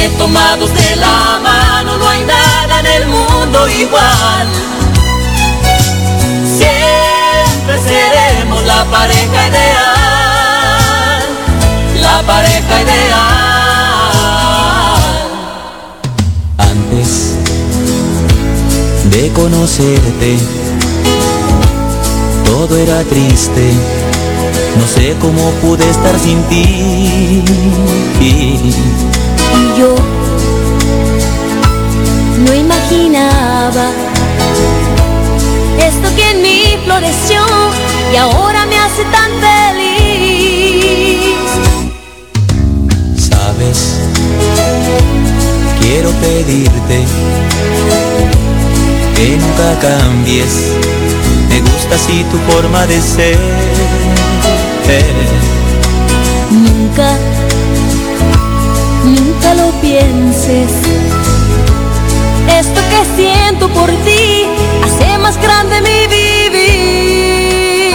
Porque 0.00 0.16
tomados 0.16 0.72
de 0.72 0.96
la 0.96 1.38
mano 1.42 1.98
no 1.98 2.08
hay 2.08 2.24
nada 2.24 2.80
en 2.80 2.86
el 2.86 3.06
mundo 3.06 3.68
igual. 3.68 4.48
Siempre 6.56 7.78
seremos 7.86 8.64
la 8.64 8.84
pareja 8.86 9.48
ideal. 9.48 11.22
La 12.00 12.22
pareja 12.22 12.80
ideal. 12.80 13.20
Antes 16.56 17.34
de 19.10 19.30
conocerte, 19.32 20.38
todo 22.46 22.74
era 22.78 23.04
triste. 23.04 23.74
No 24.78 24.86
sé 24.86 25.14
cómo 25.20 25.50
pude 25.60 25.90
estar 25.90 26.18
sin 26.18 26.42
ti. 26.44 27.44
Y 29.56 29.78
yo 29.78 29.94
no 32.44 32.54
imaginaba 32.54 33.90
esto 35.78 36.14
que 36.16 36.30
en 36.30 36.42
mí 36.42 36.78
floreció 36.84 37.42
y 38.12 38.16
ahora 38.16 38.66
me 38.66 38.78
hace 38.78 39.04
tan 39.04 39.30
feliz. 39.40 39.70
Sabes, 43.16 44.00
quiero 45.80 46.10
pedirte 46.12 47.04
que 49.14 49.36
nunca 49.36 49.78
cambies. 49.80 50.54
Me 51.48 51.60
gusta 51.60 51.94
así 51.94 52.24
tu 52.30 52.38
forma 52.52 52.86
de 52.86 53.00
ser. 53.00 53.38
Nunca, 56.50 57.18
lo 59.54 59.70
pienses. 59.80 60.70
Esto 62.48 62.80
que 62.90 63.04
siento 63.16 63.68
por 63.68 63.88
ti 64.04 64.46
hace 64.84 65.18
más 65.18 65.36
grande 65.40 65.80
mi 65.80 66.06
vivir. 66.06 67.94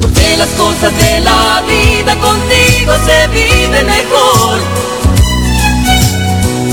Porque 0.00 0.36
las 0.36 0.48
cosas 0.50 0.96
de 0.96 1.20
la 1.20 1.62
vida 1.66 2.14
contigo 2.16 2.92
se 3.06 3.28
viven 3.28 3.86
mejor. 3.86 4.58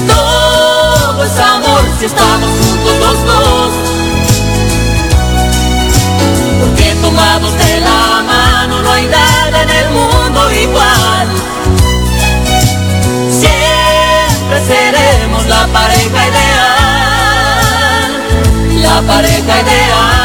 Todo 0.07 1.23
es 1.23 1.39
amor 1.39 1.81
si 1.99 2.05
estamos 2.05 2.49
juntos 2.59 2.95
los 2.99 3.25
dos. 3.25 3.71
Porque 6.59 6.95
tomados 7.01 7.53
de 7.57 7.79
la 7.81 8.23
mano 8.23 8.81
no 8.81 8.91
hay 8.91 9.05
nada 9.07 9.63
en 9.63 9.69
el 9.69 9.89
mundo 9.91 10.51
igual. 10.51 11.27
Seremos 14.61 15.45
la 15.47 15.67
pareja 15.67 16.27
ideal. 16.29 16.83
La 18.81 19.01
pareja 19.01 19.61
ideal. 19.61 20.23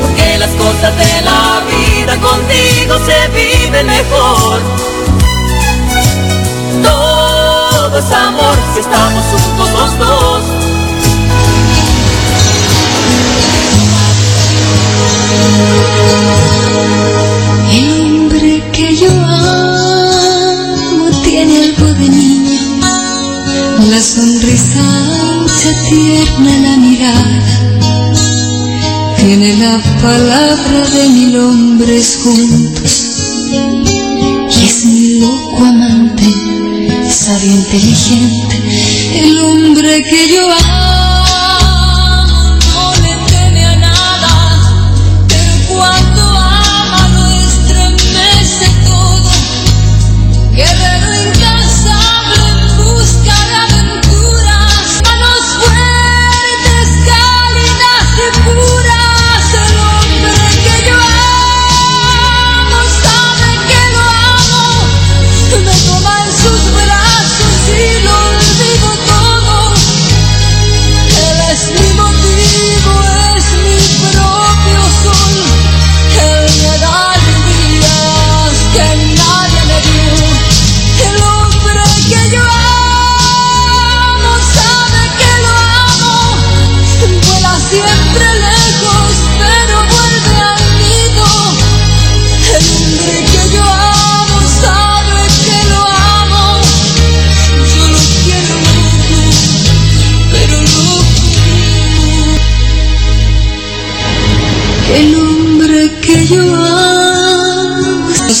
Porque 0.00 0.38
las 0.38 0.50
cosas 0.50 0.96
de 0.96 1.20
la 1.22 1.60
vida 1.68 2.16
contigo 2.16 2.98
se 3.04 3.28
viven 3.28 3.86
mejor. 3.86 4.60
Todo 6.82 7.98
es 7.98 8.10
amor 8.10 8.56
si 8.74 8.80
estamos 8.80 9.24
juntos 9.24 9.70
los 9.72 9.98
dos. 9.98 10.42
Hombre 17.70 18.62
que 18.72 18.96
yo 18.96 19.10
de 21.98 22.08
niño, 22.08 22.60
la 23.90 24.00
sonrisa 24.00 24.80
ancha, 24.80 25.70
tierna 25.88 26.58
la 26.58 26.76
mirada, 26.76 27.42
tiene 29.18 29.56
la 29.56 29.78
palabra 30.00 30.88
de 30.90 31.08
mil 31.08 31.36
hombres 31.38 32.18
juntos. 32.22 33.04
Y 33.50 34.64
es 34.64 34.84
mi 34.84 35.20
loco 35.20 35.64
amante, 35.64 36.24
sabio, 37.10 37.52
inteligente, 37.52 38.56
el 39.14 39.38
hombre 39.40 40.02
que 40.02 40.28
yo 40.32 40.50
amo 40.50 40.77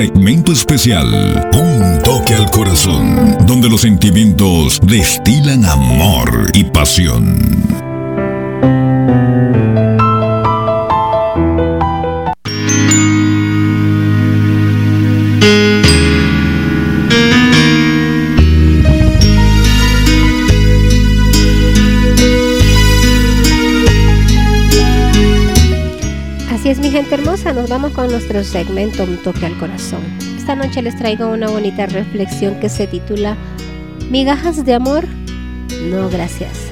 segmento 0.00 0.50
especial, 0.50 1.50
Un 1.52 2.02
toque 2.02 2.34
al 2.34 2.50
corazón, 2.50 3.36
donde 3.46 3.68
los 3.68 3.82
sentimientos 3.82 4.80
destilan 4.82 5.62
amor 5.66 6.50
y 6.54 6.64
pasión. 6.64 7.89
Nuestro 28.06 28.44
segmento 28.44 29.04
Un 29.04 29.18
toque 29.22 29.46
al 29.46 29.58
corazón. 29.58 30.00
Esta 30.36 30.54
noche 30.54 30.82
les 30.82 30.96
traigo 30.96 31.28
una 31.28 31.48
bonita 31.48 31.86
reflexión 31.86 32.58
que 32.60 32.68
se 32.68 32.86
titula 32.86 33.36
Migajas 34.10 34.64
de 34.64 34.74
amor, 34.74 35.06
no 35.90 36.08
gracias. 36.08 36.70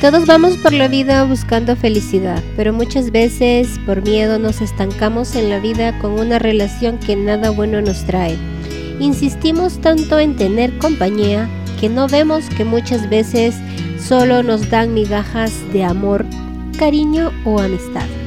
Todos 0.00 0.26
vamos 0.26 0.56
por 0.56 0.72
la 0.72 0.88
vida 0.88 1.24
buscando 1.24 1.76
felicidad, 1.76 2.42
pero 2.56 2.72
muchas 2.72 3.10
veces 3.10 3.78
por 3.84 4.02
miedo 4.02 4.38
nos 4.38 4.60
estancamos 4.62 5.34
en 5.36 5.50
la 5.50 5.58
vida 5.58 5.98
con 5.98 6.12
una 6.12 6.38
relación 6.38 6.98
que 6.98 7.16
nada 7.16 7.50
bueno 7.50 7.82
nos 7.82 8.04
trae. 8.06 8.36
Insistimos 8.98 9.78
tanto 9.80 10.18
en 10.18 10.36
tener 10.36 10.78
compañía 10.78 11.48
que 11.78 11.88
no 11.88 12.08
vemos 12.08 12.48
que 12.56 12.64
muchas 12.64 13.08
veces 13.10 13.54
solo 13.98 14.42
nos 14.42 14.70
dan 14.70 14.94
migajas 14.94 15.52
de 15.72 15.84
amor, 15.84 16.24
cariño 16.78 17.30
o 17.44 17.60
amistad. 17.60 18.19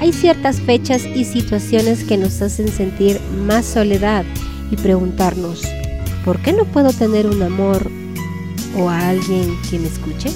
Hay 0.00 0.12
ciertas 0.12 0.60
fechas 0.60 1.04
y 1.04 1.24
situaciones 1.24 2.04
que 2.04 2.16
nos 2.16 2.40
hacen 2.40 2.68
sentir 2.68 3.20
más 3.46 3.66
soledad 3.66 4.24
y 4.70 4.76
preguntarnos, 4.76 5.62
¿por 6.24 6.38
qué 6.40 6.52
no 6.52 6.64
puedo 6.64 6.92
tener 6.92 7.26
un 7.26 7.42
amor 7.42 7.90
o 8.76 8.88
a 8.88 9.08
alguien 9.08 9.56
que 9.68 9.78
me 9.78 9.88
escuche? 9.88 10.30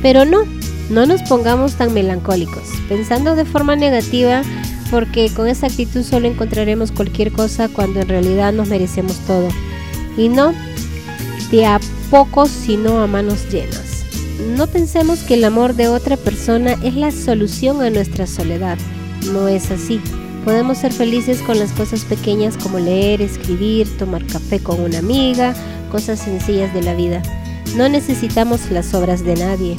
Pero 0.00 0.24
no, 0.24 0.44
no 0.88 1.04
nos 1.04 1.22
pongamos 1.22 1.74
tan 1.74 1.92
melancólicos, 1.92 2.70
pensando 2.88 3.36
de 3.36 3.44
forma 3.44 3.76
negativa, 3.76 4.42
porque 4.90 5.30
con 5.34 5.46
esa 5.46 5.66
actitud 5.66 6.02
solo 6.02 6.26
encontraremos 6.26 6.90
cualquier 6.90 7.32
cosa 7.32 7.68
cuando 7.68 8.00
en 8.00 8.08
realidad 8.08 8.54
nos 8.54 8.68
merecemos 8.68 9.18
todo. 9.26 9.48
Y 10.16 10.28
no 10.30 10.54
de 11.50 11.66
a 11.66 11.80
poco, 12.10 12.46
sino 12.46 13.00
a 13.00 13.06
manos 13.06 13.46
llenas. 13.50 13.83
No 14.40 14.66
pensemos 14.66 15.20
que 15.20 15.34
el 15.34 15.44
amor 15.44 15.74
de 15.74 15.88
otra 15.88 16.16
persona 16.16 16.72
es 16.82 16.94
la 16.96 17.12
solución 17.12 17.82
a 17.82 17.90
nuestra 17.90 18.26
soledad. 18.26 18.78
No 19.32 19.46
es 19.46 19.70
así. 19.70 20.00
Podemos 20.44 20.78
ser 20.78 20.92
felices 20.92 21.40
con 21.40 21.58
las 21.58 21.70
cosas 21.72 22.04
pequeñas 22.04 22.56
como 22.56 22.78
leer, 22.78 23.22
escribir, 23.22 23.88
tomar 23.96 24.26
café 24.26 24.58
con 24.60 24.80
una 24.80 24.98
amiga, 24.98 25.54
cosas 25.90 26.18
sencillas 26.18 26.74
de 26.74 26.82
la 26.82 26.94
vida. 26.94 27.22
No 27.76 27.88
necesitamos 27.88 28.70
las 28.70 28.92
obras 28.92 29.24
de 29.24 29.36
nadie. 29.36 29.76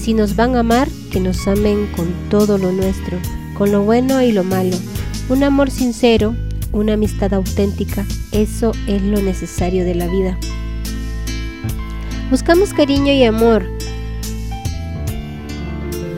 Si 0.00 0.14
nos 0.14 0.34
van 0.34 0.56
a 0.56 0.60
amar, 0.60 0.88
que 1.12 1.20
nos 1.20 1.46
amen 1.46 1.86
con 1.94 2.08
todo 2.30 2.56
lo 2.56 2.72
nuestro, 2.72 3.18
con 3.54 3.70
lo 3.70 3.82
bueno 3.82 4.22
y 4.22 4.32
lo 4.32 4.44
malo. 4.44 4.76
Un 5.28 5.44
amor 5.44 5.70
sincero, 5.70 6.34
una 6.72 6.94
amistad 6.94 7.34
auténtica, 7.34 8.06
eso 8.32 8.72
es 8.86 9.02
lo 9.02 9.20
necesario 9.20 9.84
de 9.84 9.94
la 9.94 10.06
vida. 10.06 10.38
Buscamos 12.30 12.72
cariño 12.72 13.12
y 13.12 13.24
amor, 13.24 13.66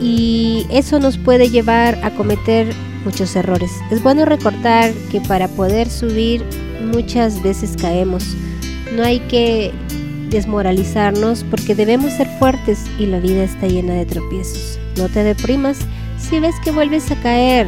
y 0.03 0.67
eso 0.69 0.99
nos 0.99 1.17
puede 1.17 1.49
llevar 1.49 1.97
a 2.03 2.11
cometer 2.11 2.67
muchos 3.05 3.35
errores. 3.37 3.71
Es 3.89 4.03
bueno 4.03 4.25
recordar 4.25 4.91
que 5.09 5.21
para 5.21 5.47
poder 5.47 5.89
subir 5.89 6.43
muchas 6.91 7.41
veces 7.41 7.75
caemos. 7.79 8.35
No 8.95 9.03
hay 9.03 9.19
que 9.21 9.71
desmoralizarnos 10.29 11.45
porque 11.49 11.73
debemos 11.73 12.11
ser 12.13 12.27
fuertes 12.37 12.85
y 12.99 13.05
la 13.05 13.19
vida 13.19 13.43
está 13.43 13.67
llena 13.67 13.93
de 13.93 14.05
tropiezos. 14.05 14.77
No 14.97 15.07
te 15.07 15.23
deprimas 15.23 15.79
si 16.17 16.39
ves 16.39 16.55
que 16.63 16.71
vuelves 16.71 17.09
a 17.11 17.15
caer, 17.21 17.67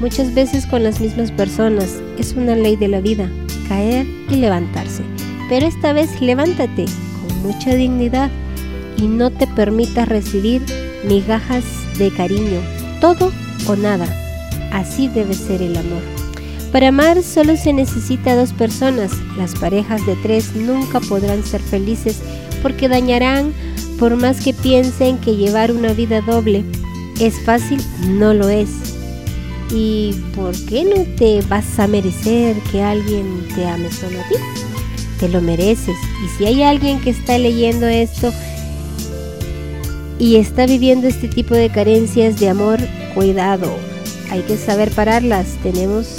muchas 0.00 0.34
veces 0.34 0.66
con 0.66 0.82
las 0.82 1.00
mismas 1.00 1.32
personas. 1.32 2.00
Es 2.18 2.34
una 2.34 2.56
ley 2.56 2.76
de 2.76 2.88
la 2.88 3.00
vida, 3.00 3.30
caer 3.68 4.06
y 4.28 4.36
levantarse. 4.36 5.02
Pero 5.48 5.66
esta 5.66 5.92
vez 5.92 6.20
levántate 6.20 6.84
con 6.84 7.42
mucha 7.42 7.74
dignidad 7.74 8.30
y 8.96 9.06
no 9.06 9.30
te 9.30 9.46
permitas 9.46 10.08
recibir 10.08 10.62
migajas 11.04 11.64
de 11.98 12.10
cariño, 12.10 12.60
todo 13.00 13.32
o 13.66 13.76
nada. 13.76 14.06
Así 14.72 15.08
debe 15.08 15.34
ser 15.34 15.62
el 15.62 15.76
amor. 15.76 16.02
Para 16.72 16.88
amar 16.88 17.22
solo 17.22 17.56
se 17.56 17.72
necesita 17.72 18.36
dos 18.36 18.52
personas. 18.52 19.12
Las 19.36 19.54
parejas 19.56 20.04
de 20.06 20.14
tres 20.16 20.54
nunca 20.54 21.00
podrán 21.00 21.44
ser 21.44 21.60
felices 21.60 22.20
porque 22.62 22.88
dañarán 22.88 23.52
por 23.98 24.16
más 24.16 24.40
que 24.40 24.54
piensen 24.54 25.18
que 25.18 25.36
llevar 25.36 25.72
una 25.72 25.92
vida 25.92 26.20
doble 26.20 26.64
es 27.20 27.38
fácil, 27.44 27.78
no 28.08 28.32
lo 28.32 28.48
es. 28.48 28.70
¿Y 29.72 30.14
por 30.34 30.54
qué 30.66 30.84
no 30.84 31.04
te 31.16 31.42
vas 31.42 31.78
a 31.78 31.86
merecer 31.86 32.56
que 32.72 32.82
alguien 32.82 33.46
te 33.54 33.66
ame 33.66 33.90
solo 33.92 34.18
a 34.20 34.28
ti? 34.28 34.36
Te 35.18 35.28
lo 35.28 35.42
mereces. 35.42 35.96
Y 36.24 36.38
si 36.38 36.46
hay 36.46 36.62
alguien 36.62 36.98
que 37.00 37.10
está 37.10 37.36
leyendo 37.36 37.86
esto 37.86 38.32
y 40.20 40.36
está 40.36 40.66
viviendo 40.66 41.08
este 41.08 41.28
tipo 41.28 41.54
de 41.54 41.70
carencias 41.70 42.38
de 42.38 42.50
amor, 42.50 42.78
cuidado. 43.14 43.74
Hay 44.30 44.42
que 44.42 44.58
saber 44.58 44.90
pararlas. 44.90 45.56
Tenemos 45.62 46.14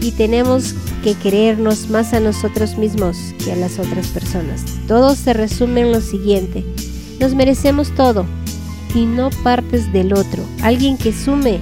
y 0.00 0.12
tenemos 0.12 0.74
que 1.02 1.14
querernos 1.14 1.90
más 1.90 2.14
a 2.14 2.20
nosotros 2.20 2.78
mismos 2.78 3.16
que 3.44 3.52
a 3.52 3.56
las 3.56 3.80
otras 3.80 4.06
personas. 4.06 4.64
Todo 4.86 5.16
se 5.16 5.32
resume 5.32 5.80
en 5.80 5.92
lo 5.92 6.00
siguiente. 6.00 6.64
Nos 7.18 7.34
merecemos 7.34 7.92
todo 7.96 8.24
y 8.94 9.06
no 9.06 9.30
partes 9.42 9.92
del 9.92 10.12
otro. 10.12 10.44
Alguien 10.62 10.96
que 10.96 11.12
sume 11.12 11.60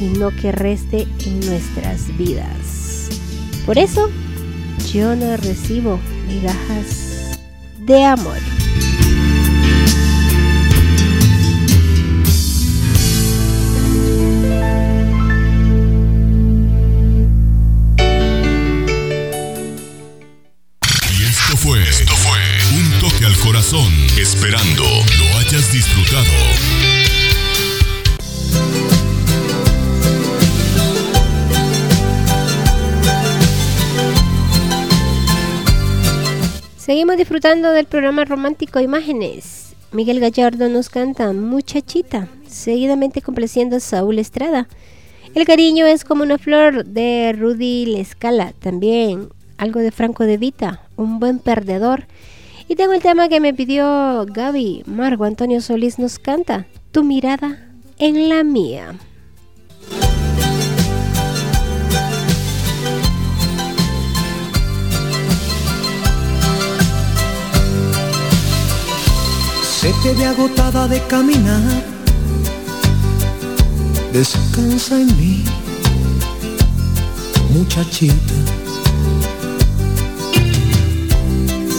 y 0.00 0.18
no 0.18 0.30
que 0.30 0.50
reste 0.50 1.06
en 1.24 1.40
nuestras 1.46 2.14
vidas. 2.18 3.08
Por 3.64 3.78
eso, 3.78 4.10
yo 4.92 5.14
no 5.14 5.36
recibo 5.36 6.00
migajas 6.26 7.38
de 7.78 8.04
amor. 8.04 8.55
Esperando 24.26 24.82
lo 24.82 25.38
hayas 25.38 25.72
disfrutado. 25.72 26.24
Seguimos 36.76 37.16
disfrutando 37.16 37.70
del 37.70 37.86
programa 37.86 38.24
romántico 38.24 38.80
Imágenes. 38.80 39.76
Miguel 39.92 40.18
Gallardo 40.18 40.68
nos 40.68 40.88
canta 40.88 41.32
Muchachita, 41.32 42.26
seguidamente 42.48 43.22
complaciendo 43.22 43.76
a 43.76 43.80
Saúl 43.80 44.18
Estrada. 44.18 44.66
El 45.36 45.46
cariño 45.46 45.86
es 45.86 46.02
como 46.02 46.24
una 46.24 46.38
flor 46.38 46.84
de 46.84 47.32
Rudy 47.32 47.86
Lescala, 47.86 48.54
también 48.58 49.28
algo 49.56 49.78
de 49.78 49.92
Franco 49.92 50.24
de 50.24 50.36
Vita, 50.36 50.82
un 50.96 51.20
buen 51.20 51.38
perdedor 51.38 52.08
y 52.68 52.74
tengo 52.74 52.92
el 52.92 53.02
tema 53.02 53.28
que 53.28 53.40
me 53.40 53.54
pidió 53.54 54.26
Gaby. 54.26 54.84
Margo 54.86 55.24
Antonio 55.24 55.60
Solís 55.60 55.98
nos 55.98 56.18
canta 56.18 56.66
Tu 56.90 57.04
mirada 57.04 57.70
en 57.98 58.28
la 58.28 58.44
mía. 58.44 58.94
Se 69.62 69.92
te 70.02 70.24
agotada 70.24 70.88
de 70.88 71.00
caminar. 71.02 71.62
Descansa 74.12 74.96
en 74.96 75.06
mí, 75.18 75.44
muchachita 77.52 78.55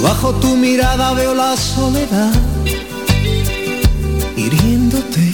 Bajo 0.02 0.32
tu 0.36 0.56
mirada 0.56 1.14
veo 1.14 1.34
la 1.34 1.58
soledad 1.58 2.32
hiriéndote, 4.36 5.32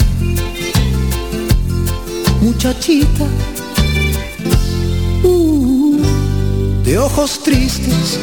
muchachita, 2.41 3.25
uh, 5.23 5.97
de 6.85 6.97
ojos 6.97 7.43
tristes. 7.43 8.19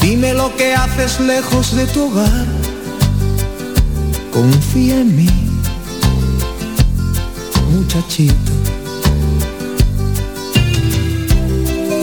Dime 0.00 0.34
lo 0.34 0.54
que 0.56 0.74
haces 0.74 1.20
lejos 1.20 1.76
de 1.76 1.86
tu 1.86 2.10
hogar, 2.10 2.46
confía 4.32 5.00
en 5.00 5.16
mí, 5.16 5.30
muchachita. 7.72 8.34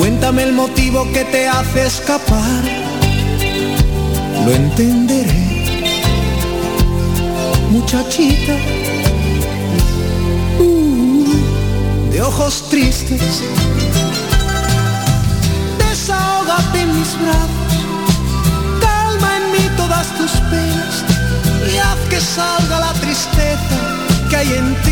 Cuéntame 0.02 0.42
el 0.42 0.54
motivo 0.54 1.06
que 1.14 1.24
te 1.26 1.48
hace 1.48 1.86
escapar, 1.86 2.64
lo 4.44 4.52
entenderé, 4.52 5.64
muchachita, 7.70 8.54
uh, 10.58 12.12
de 12.12 12.20
ojos 12.20 12.68
tristes, 12.72 13.44
desahógate 15.78 16.82
en 16.82 17.00
mis 17.00 17.16
brazos, 17.22 17.74
calma 18.82 19.38
en 19.38 19.52
mí 19.52 19.70
todas 19.78 20.08
tus 20.18 20.32
penas. 20.50 21.06
Y 21.72 21.78
haz 21.78 22.00
que 22.10 22.20
salga 22.20 22.80
la 22.80 22.94
tristeza 22.94 23.78
que 24.32 24.36
hay 24.36 24.52
en 24.54 24.76
ti. 24.82 24.91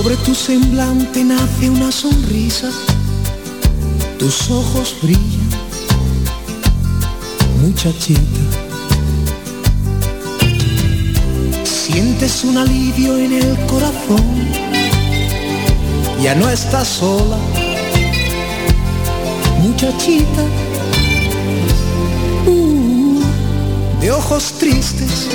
Sobre 0.00 0.16
tu 0.18 0.34
semblante 0.34 1.24
nace 1.24 1.70
una 1.70 1.90
sonrisa, 1.90 2.70
tus 4.18 4.50
ojos 4.50 4.96
brillan. 5.02 5.50
Muchachita. 7.62 8.20
Sientes 11.64 12.44
un 12.44 12.58
alivio 12.58 13.16
en 13.16 13.32
el 13.32 13.56
corazón, 13.66 14.69
ya 16.22 16.34
no 16.34 16.48
estás 16.48 16.86
sola, 16.86 17.36
muchachita. 19.58 20.42
Uh, 22.46 23.22
de 24.00 24.10
ojos 24.10 24.52
tristes, 24.58 25.28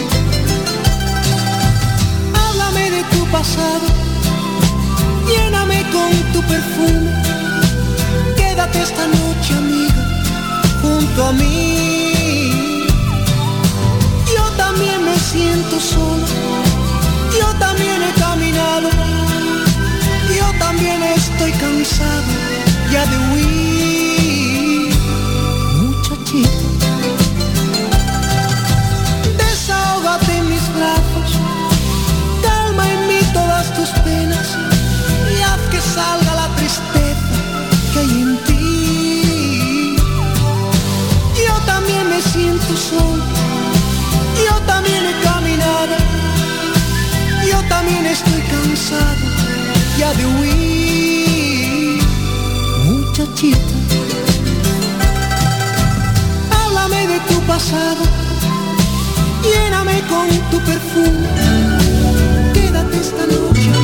háblame 2.33 2.91
de 2.91 3.03
tu 3.03 3.25
pasado, 3.31 3.87
lléname 5.27 5.83
con 5.91 6.11
tu 6.33 6.41
perfume, 6.43 7.11
quédate 8.37 8.81
esta 8.81 9.07
noche 9.07 9.53
amiga 9.57 10.03
junto 10.81 11.25
a 11.25 11.31
mí. 11.33 11.63
También 14.57 15.05
me 15.05 15.17
siento 15.19 15.79
solo, 15.79 16.25
yo 17.39 17.47
también 17.59 18.01
he 18.01 18.19
caminado, 18.19 18.89
yo 18.89 19.14
cansado 21.65 22.31
ya 22.91 23.03
de 23.11 23.17
huir, 23.29 24.93
muchachito. 25.81 26.67
Desahógate 29.37 30.31
en 30.37 30.45
mis 30.49 30.65
brazos, 30.77 31.29
calma 32.43 32.83
en 32.93 33.01
mí 33.07 33.19
todas 33.33 33.73
tus 33.73 33.89
penas 34.05 34.47
y 35.33 35.41
haz 35.41 35.61
que 35.71 35.81
salga 35.81 36.31
la 36.41 36.47
tristeza 36.57 37.37
que 37.91 37.99
hay 37.99 38.13
en 38.25 38.31
ti. 38.45 39.95
Yo 41.47 41.55
también 41.65 42.09
me 42.09 42.21
siento 42.21 42.73
solo 42.77 43.23
yo 44.47 44.55
también 44.67 45.01
he 45.05 45.15
caminado, 45.23 45.95
yo 47.49 47.59
también 47.69 48.05
estoy 48.05 48.41
cansado 48.53 49.25
ya 49.97 50.13
de 50.13 50.25
huir, 50.25 51.24
muchachita. 53.17 53.57
Háblame 56.51 57.07
de 57.07 57.19
tu 57.29 57.39
pasado, 57.47 58.01
lléname 59.41 60.01
con 60.09 60.27
tu 60.51 60.59
perfume, 60.65 61.27
quédate 62.53 62.97
esta 62.97 63.25
noche. 63.25 63.74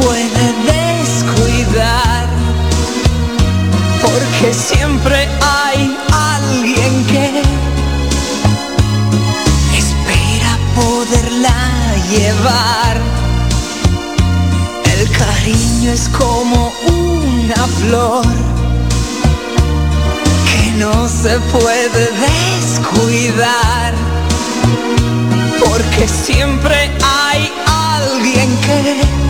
puede 0.00 0.52
descuidar, 0.64 2.26
porque 4.00 4.54
siempre 4.54 5.28
hay 5.40 5.96
alguien 6.12 7.06
que 7.06 7.42
espera 9.76 10.58
poderla 10.74 11.60
llevar. 12.10 12.96
El 14.84 15.10
cariño 15.10 15.92
es 15.92 16.08
como 16.08 16.72
una 16.86 17.66
flor 17.80 18.26
que 20.50 20.70
no 20.78 21.08
se 21.08 21.38
puede 21.52 22.10
descuidar, 22.28 23.92
porque 25.64 26.06
siempre 26.08 26.90
hay 27.02 27.52
alguien 27.66 28.56
que 28.58 29.27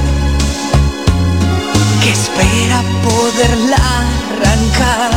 espera 2.10 2.82
poderla 3.04 3.76
arrancar. 3.76 5.10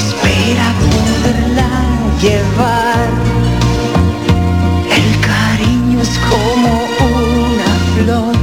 Espera 0.00 0.68
poderla 0.90 1.70
llevar. 2.22 3.08
El 4.98 5.08
cariño 5.30 6.00
es 6.00 6.14
como 6.30 6.70
una 7.18 7.70
flor 7.94 8.34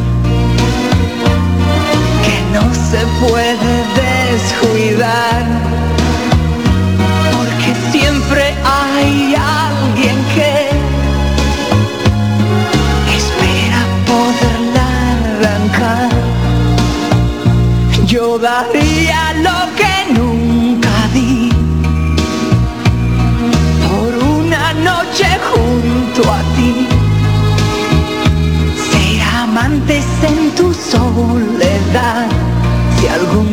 que 2.26 2.38
no 2.54 2.66
se 2.90 3.02
puede 3.22 3.74
descuidar. 4.02 5.37
que 33.08 33.14
algún 33.14 33.47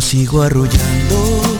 sigo 0.00 0.42
arrullando. 0.42 1.57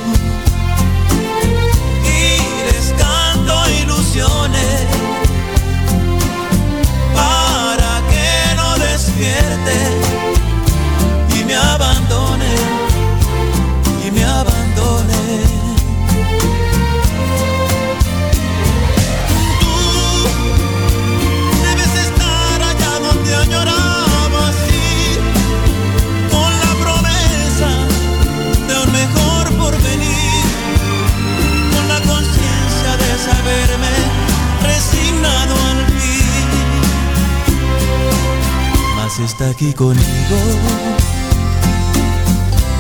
Aquí 39.41 39.73
conmigo. 39.73 40.37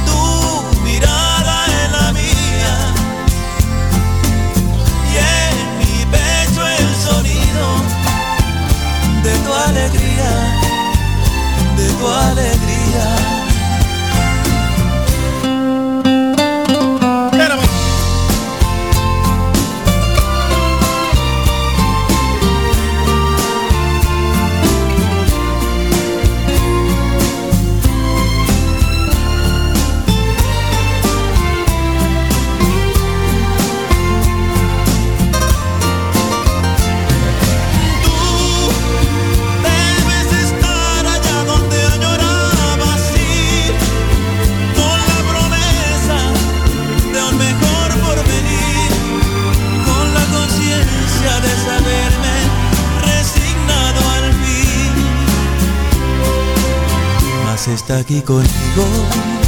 Tu 0.07 0.83
mirada 0.83 1.67
en 1.67 1.93
la 1.93 2.13
mía 2.13 2.75
y 5.11 5.17
en 5.37 5.79
mi 5.79 6.05
pecho 6.11 6.67
el 6.67 6.89
sonido 6.97 7.67
de 9.23 9.39
tu 9.45 9.55
alegría, 9.55 10.31
de 11.77 11.89
tu 11.99 12.09
alegría. 12.09 12.58
Aquí 57.99 58.23
conmigo. 58.23 59.48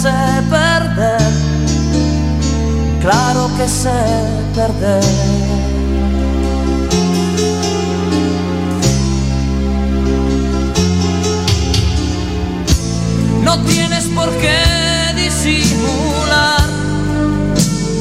Sé 0.00 0.42
perder, 0.48 1.20
claro 3.02 3.50
que 3.58 3.68
sé 3.68 4.00
perder. 4.54 5.04
No 13.44 13.62
tienes 13.64 14.04
por 14.14 14.30
qué 14.38 14.62
disimular 15.16 16.64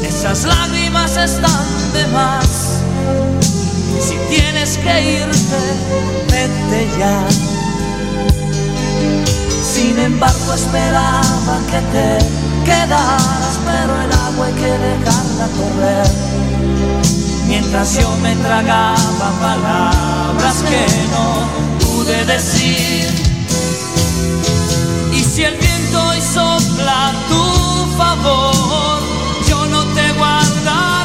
esas 0.08 0.45
lágrimas 0.45 1.18
están 1.18 1.66
de 1.91 2.08
más. 2.14 2.80
Si 4.00 4.16
tienes 4.34 4.78
que 4.78 5.20
irte, 5.20 5.62
vete 6.32 6.88
ya. 6.97 7.28
Sin 9.72 10.00
embargo, 10.00 10.54
esperaba 10.56 11.60
que 11.70 11.80
te 11.94 12.18
quedaras, 12.66 13.60
pero 13.66 14.02
el 14.02 14.12
agua 14.12 14.48
hay 14.48 14.54
que 14.54 14.72
dejarla 14.88 15.48
correr. 15.60 16.08
Mientras 17.48 17.94
yo 18.00 18.10
me 18.24 18.36
tragaba 18.38 19.32
palabras 19.40 20.56
que 20.68 20.86
no 21.12 21.48
pude 21.86 22.26
decir. 22.26 23.08
Y 25.14 25.24
si 25.24 25.44
el 25.44 25.56
viento 25.56 26.04
hoy 26.08 26.20
sopla 26.20 27.10
a 27.10 27.14
tu 27.30 27.96
favor, 27.96 29.00
yo 29.48 29.66
no 29.68 29.84
te 29.94 30.12
guardaré 30.14 30.99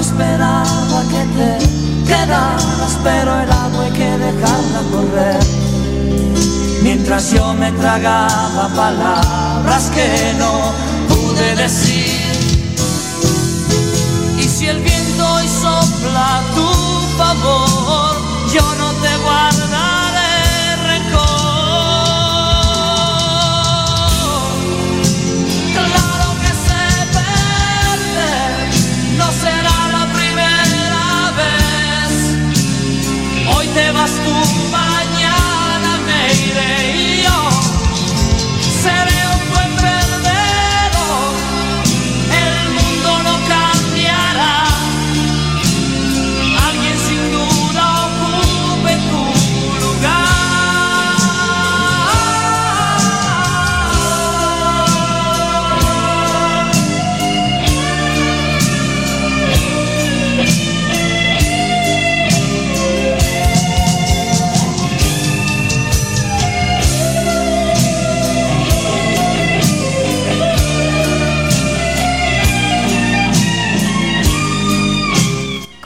esperaba 0.00 1.02
que 1.10 1.22
te 1.36 1.58
quedaras, 2.06 2.98
pero 3.02 3.40
el 3.40 3.50
agua 3.50 3.84
hay 3.84 3.92
que 3.92 4.10
dejarla 4.18 4.80
correr. 4.90 5.40
Mientras 6.82 7.30
yo 7.30 7.52
me 7.54 7.70
tragaba 7.72 8.68
palabras 8.74 9.90
que 9.94 10.34
no 10.38 10.52
pude 11.08 11.54
decir. 11.56 12.30
Y 14.38 14.44
si 14.44 14.66
el 14.66 14.80
viento 14.80 15.32
hoy 15.34 15.46
sopla 15.46 16.38
a 16.38 16.42
tu 16.54 16.68
favor, 17.18 18.16
yo 18.52 18.62
no 18.78 18.90
te 19.02 19.16
guardaré 19.24 19.49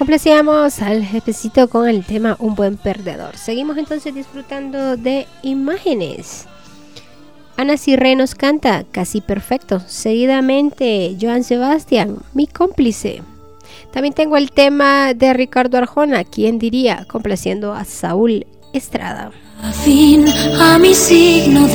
Complacíamos 0.04 0.82
al 0.82 1.02
jefecito 1.02 1.70
con 1.70 1.88
el 1.88 2.04
tema 2.04 2.36
Un 2.38 2.54
buen 2.54 2.76
perdedor. 2.76 3.38
Seguimos 3.38 3.78
entonces 3.78 4.14
disfrutando 4.14 4.98
de 4.98 5.26
imágenes. 5.40 6.44
Ana 7.56 7.78
Cirre 7.78 8.14
nos 8.14 8.34
canta 8.34 8.84
Casi 8.90 9.22
Perfecto. 9.22 9.80
Seguidamente, 9.80 11.16
Joan 11.18 11.42
Sebastián, 11.42 12.18
mi 12.34 12.46
cómplice. 12.46 13.22
También 13.94 14.12
tengo 14.12 14.36
el 14.36 14.52
tema 14.52 15.14
de 15.14 15.32
Ricardo 15.32 15.78
Arjona, 15.78 16.24
quien 16.24 16.58
diría, 16.58 17.06
complaciendo 17.08 17.72
a 17.72 17.86
Saúl 17.86 18.44
Estrada. 18.74 19.30
fin 19.86 20.26
a 20.60 20.78
mi 20.78 20.94
signo 20.94 21.66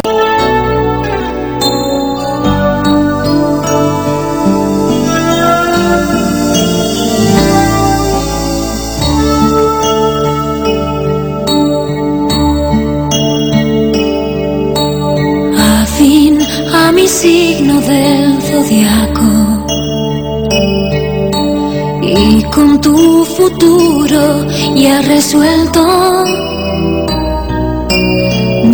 futuro 23.39 24.45
ya 24.75 25.01
resuelto. 25.01 25.83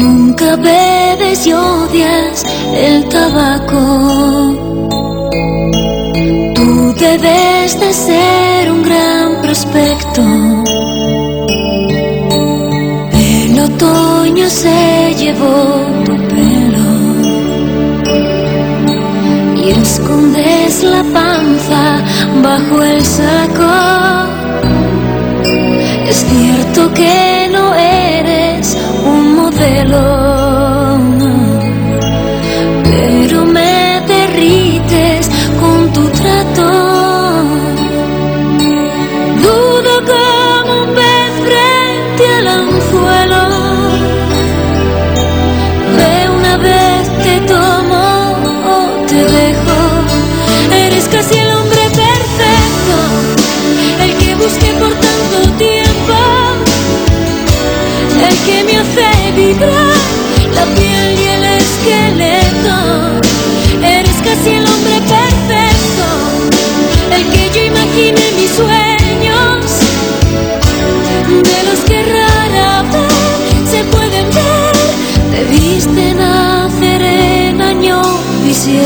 Nunca 0.01 0.55
bebes 0.55 1.45
y 1.45 1.53
odias 1.53 2.43
el 2.75 3.07
tabaco. 3.09 3.83
Tú 6.55 6.67
debes 6.99 7.79
de 7.79 7.93
ser 7.93 8.71
un 8.71 8.81
gran 8.81 9.41
prospecto. 9.43 10.23
El 13.13 13.59
otoño 13.67 14.49
se 14.49 15.13
llevó 15.21 15.57
tu 16.05 16.15
y 19.63 19.69
escondes 19.69 20.83
la 20.83 21.03
panza 21.13 21.83
bajo 22.41 22.81
el 22.81 23.01
saco. 23.03 24.44
Es 26.07 26.17
cierto 26.17 26.93
que 26.93 27.49
no 27.51 27.73
eres 27.73 28.77
un 29.03 29.35
modelo, 29.35 30.34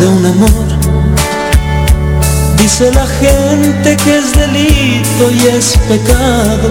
de 0.00 0.06
un 0.06 0.26
amor. 0.26 0.68
Dice 2.56 2.92
la 2.92 3.06
gente 3.06 3.96
que 3.96 4.18
es 4.18 4.32
delito 4.32 5.30
y 5.30 5.46
es 5.56 5.76
pecado. 5.88 6.70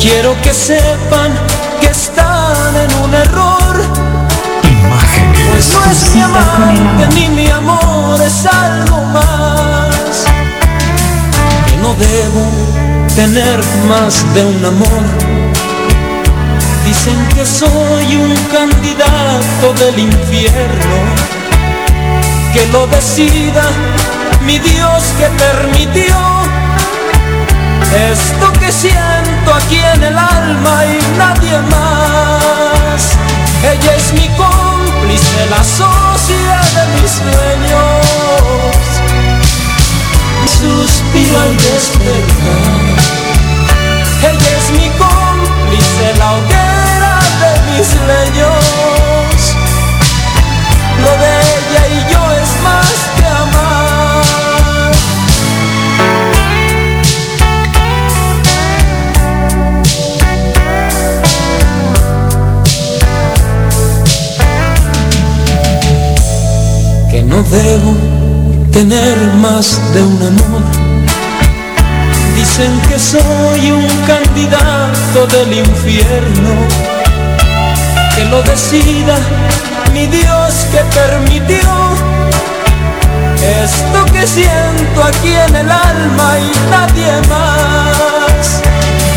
quiero 0.00 0.34
que 0.42 0.52
sepan 0.52 1.30
que 1.80 1.86
están 1.86 2.74
en 2.76 3.04
un 3.04 3.14
error. 3.14 3.74
Pues 5.50 5.72
no 5.72 5.90
es 5.90 6.14
mi 6.14 6.20
amante 6.22 7.08
ni 7.14 7.28
mi 7.28 7.48
amor, 7.50 8.20
es 8.20 8.46
algo 8.46 9.02
más. 9.02 10.24
Que 11.66 11.76
no 11.82 11.94
debo 11.94 12.44
tener 13.14 13.60
más 13.88 14.24
de 14.34 14.44
un 14.44 14.64
amor. 14.64 15.02
Dicen 16.84 17.18
que 17.34 17.44
soy 17.44 18.16
un 18.16 18.34
candidato 18.50 19.72
del 19.78 19.98
infierno. 19.98 21.35
Que 22.56 22.66
lo 22.68 22.86
decida 22.86 23.64
mi 24.46 24.58
Dios 24.58 25.02
que 25.18 25.26
permitió 25.26 26.16
esto 27.94 28.50
que 28.54 28.72
siento 28.72 29.52
aquí 29.52 29.78
en 29.94 30.02
el 30.02 30.16
alma 30.16 30.84
y 30.86 31.18
nadie 31.18 31.58
más. 31.68 33.12
Ella 33.62 33.94
es 33.94 34.10
mi 34.14 34.26
cómplice, 34.38 35.46
la 35.50 35.62
socia 35.62 36.58
de 36.76 36.84
mis 36.94 37.10
sueños. 37.20 38.06
Suspiro 40.58 41.38
al 41.38 41.56
despertar. 41.58 42.96
Ella 44.30 44.50
es 44.56 44.70
mi 44.70 44.88
cómplice, 44.96 46.14
la 46.18 46.32
hoguera 46.32 47.18
de 47.42 47.50
mis 47.72 47.88
leños. 48.08 48.65
No 67.36 67.42
debo 67.50 67.94
tener 68.72 69.16
más 69.34 69.78
de 69.92 70.02
un 70.02 70.22
amor. 70.22 70.62
Dicen 72.34 72.72
que 72.88 72.98
soy 72.98 73.72
un 73.72 73.86
candidato 74.06 75.26
del 75.26 75.58
infierno. 75.58 76.52
Que 78.14 78.24
lo 78.26 78.42
decida 78.42 79.16
mi 79.92 80.06
Dios 80.06 80.66
que 80.72 80.80
permitió 80.98 81.68
esto 83.64 84.04
que 84.12 84.26
siento 84.26 85.02
aquí 85.04 85.34
en 85.48 85.56
el 85.56 85.70
alma 85.70 86.38
y 86.38 86.70
nadie 86.70 87.12
más. 87.28 88.62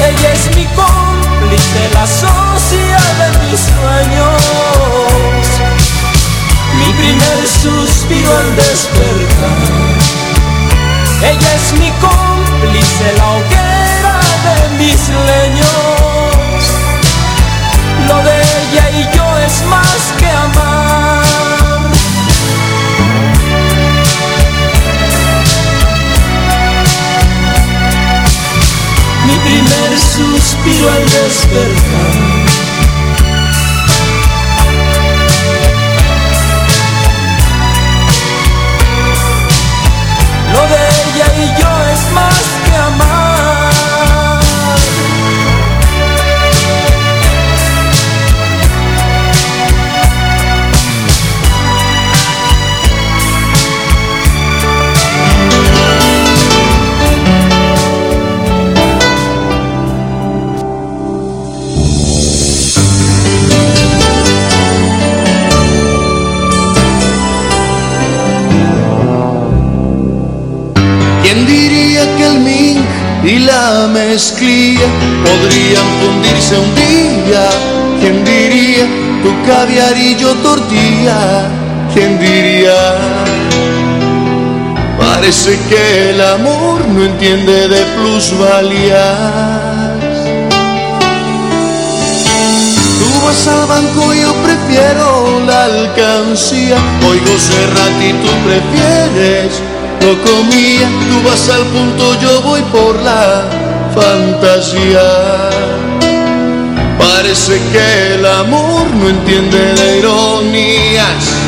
Ella 0.09 0.33
es 0.33 0.55
mi 0.57 0.65
cómplice, 0.75 1.81
la 1.93 2.05
socia 2.05 2.99
de 3.19 3.27
mis 3.39 3.59
sueños. 3.59 5.38
Mi 6.79 6.93
primer 6.93 7.47
suspiro 7.47 8.37
al 8.37 8.55
despertar. 8.55 9.57
Ella 11.21 11.53
es 11.55 11.73
mi 11.73 11.91
cómplice, 11.99 13.13
la 13.17 13.27
hoguera 13.35 14.19
de 14.45 14.69
mis 14.77 15.09
leños. 15.09 16.61
Lo 18.07 18.17
de 18.23 18.41
ella 18.41 18.89
y 18.91 19.03
yo 19.15 19.37
es 19.45 19.63
más 19.65 20.13
que 20.17 20.29
amar. 20.29 21.89
Mi 29.25 29.35
primer 29.47 29.99
suspiro 29.99 30.89
al 30.89 31.03
despertar. 31.05 32.38
Y 42.09 42.58
la 73.69 73.87
mezclilla 73.87 74.87
podrían 75.25 75.87
fundirse 75.99 76.57
un 76.57 76.71
día? 76.75 77.45
¿Quién 77.99 78.23
diría 78.23 78.85
tu 79.23 79.31
caviar 79.47 79.95
y 79.97 80.15
yo 80.15 80.33
tortilla? 80.47 81.19
¿Quién 81.93 82.19
diría? 82.19 82.79
Parece 84.97 85.51
que 85.69 86.09
el 86.11 86.21
amor 86.21 86.77
no 86.87 87.03
entiende 87.03 87.67
de 87.67 87.81
plusvalías. 87.95 89.17
Tú 92.99 93.09
vas 93.25 93.47
al 93.47 93.65
banco, 93.67 94.13
yo 94.13 94.31
prefiero 94.47 95.41
la 95.45 95.65
alcancía. 95.65 96.77
Oigo 97.07 97.33
Serrat 97.37 97.95
y 98.09 98.11
tú 98.23 98.31
prefieres 98.47 99.61
lo 100.01 100.13
comía. 100.21 100.87
Tú 101.09 101.29
vas 101.29 101.49
al 101.49 101.65
punto, 101.67 102.19
yo 102.19 102.41
voy 102.41 102.61
por 102.63 102.95
la 103.01 103.58
fantasía. 103.99 105.49
Parece 106.97 107.59
que 107.71 108.15
el 108.15 108.25
amor 108.25 108.85
no 108.95 109.09
entiende 109.09 109.73
de 109.73 109.99
ironías. 109.99 111.38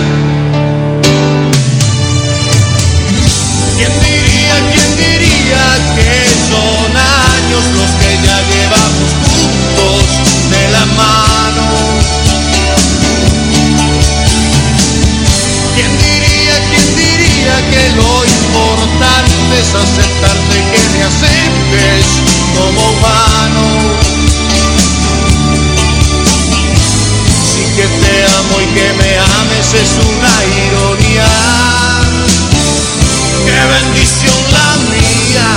Es 19.62 19.76
aceptarte 19.76 20.56
que 20.72 20.82
me 20.90 21.04
aceptes 21.04 22.06
como 22.56 22.82
humano? 22.92 23.66
Sí 27.44 27.64
que 27.76 27.88
te 27.88 28.26
amo 28.26 28.62
y 28.62 28.66
que 28.74 28.94
me 28.94 29.12
ames 29.20 29.74
es 29.74 29.92
una 30.10 30.36
ironía. 30.66 31.30
Qué 33.46 33.60
bendición 33.76 34.40
la 34.52 34.70
mía, 34.90 35.50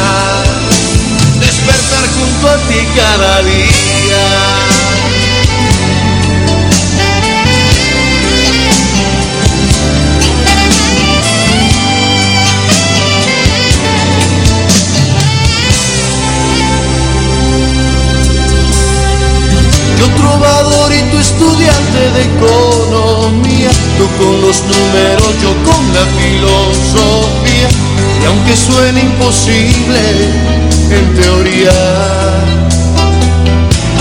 despertar 1.41 2.05
junto 2.17 2.49
a 2.49 2.57
ti 2.69 2.87
cada 2.95 3.43
día. 3.43 4.74
Trovador 20.17 20.93
y 20.93 21.03
tu 21.11 21.19
estudiante 21.19 22.11
de 22.15 22.23
economía, 22.23 23.71
tú 23.99 24.07
con 24.19 24.41
los 24.41 24.63
números, 24.63 25.33
yo 25.43 25.53
con 25.65 25.83
la 25.95 26.05
filosofía. 26.19 27.69
Y 28.23 28.27
aunque 28.27 28.57
suene 28.57 29.01
imposible 29.01 30.01
en 30.91 31.15
teoría, 31.15 31.73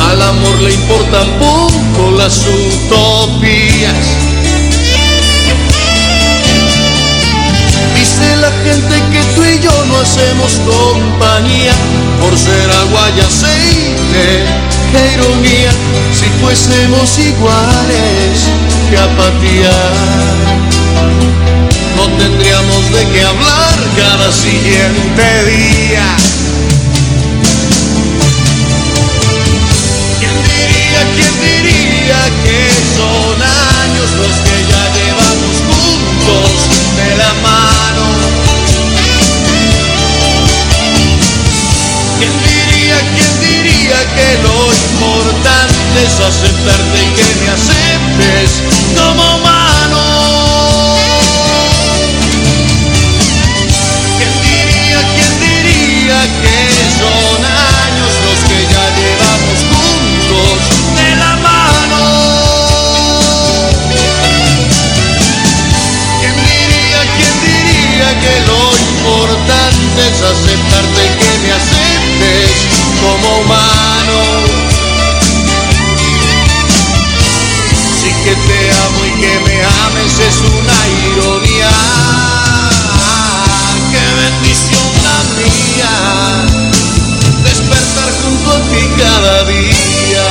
al 0.10 0.22
amor 0.22 0.62
le 0.62 0.74
importan 0.74 1.28
poco 1.40 2.12
las 2.18 2.38
utopías. 2.46 3.96
Dice 7.96 8.36
la 8.38 8.52
gente 8.64 8.96
que 9.12 9.24
tú 9.36 9.44
y 9.44 9.60
yo 9.60 9.86
no 9.86 9.98
hacemos 10.00 10.60
compañía 10.66 11.74
por 12.20 12.38
ser 12.38 12.70
agua 12.72 13.10
y 13.16 13.20
aceite 13.22 14.83
qué 14.94 15.14
ironía 15.14 15.72
si 16.14 16.26
fuésemos 16.40 17.18
iguales 17.18 18.34
que 18.90 18.98
apatía. 18.98 19.78
No 21.98 22.06
tendríamos 22.18 22.92
de 22.92 23.08
qué 23.12 23.24
hablar 23.24 23.78
cada 23.98 24.32
siguiente 24.32 25.26
día. 25.46 26.08
¿Quién 30.20 30.36
diría, 30.50 31.02
quién 31.16 31.34
diría 31.48 32.22
que 32.46 32.60
son 32.96 33.38
años 33.42 34.10
los 34.22 34.36
que 34.46 34.58
ya 34.72 34.84
llevamos 34.98 35.56
juntos 35.70 36.52
de 36.98 37.10
la 37.18 37.34
mano? 37.42 38.06
¿Quién 42.20 42.34
diría, 42.44 42.98
quién 43.16 43.33
es 46.04 46.20
aceptarte 46.20 46.98
y 47.02 47.14
que 47.16 47.36
me 47.42 47.50
aceptes 47.50 48.62
como 48.96 49.36
humano. 49.36 50.98
¿Quién 54.18 54.34
diría, 54.42 55.00
quién 55.14 55.34
diría 55.40 56.20
que 56.42 56.58
son 57.00 57.40
años 57.46 58.12
los 58.26 58.40
que 58.50 58.60
ya 58.74 58.86
llevamos 59.00 59.60
juntos 59.72 60.56
de 60.96 61.10
la 61.16 61.34
mano? 61.38 62.04
¿Quién 66.20 66.36
diría, 66.36 67.00
quién 67.16 67.36
diría 67.42 68.10
que 68.20 68.36
lo 68.48 68.62
importante 68.78 70.02
es 70.08 70.22
aceptarte 70.22 71.02
y 71.06 71.10
que 71.20 71.32
me 71.40 71.52
aceptes 71.54 72.03
como 73.02 73.28
humano? 73.40 74.20
Sí 78.00 78.10
que 78.24 78.34
te 78.36 78.60
amo 78.72 79.00
y 79.06 79.12
que 79.22 79.34
me 79.46 79.58
ames 79.64 80.20
es 80.20 80.38
una 80.42 80.80
ironía. 81.12 81.74
Qué 83.92 84.06
bendición 84.22 84.88
la 85.04 85.18
mía, 85.38 85.94
despertar 87.44 88.10
junto 88.22 88.48
a 88.52 88.60
ti 88.60 88.82
cada 88.98 89.36
día. 89.46 90.28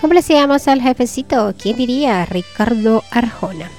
Complacíamos 0.00 0.68
al 0.68 0.80
jefecito, 0.80 1.54
¿quién 1.60 1.76
diría? 1.76 2.24
Ricardo 2.26 3.04
Arjona. 3.10 3.70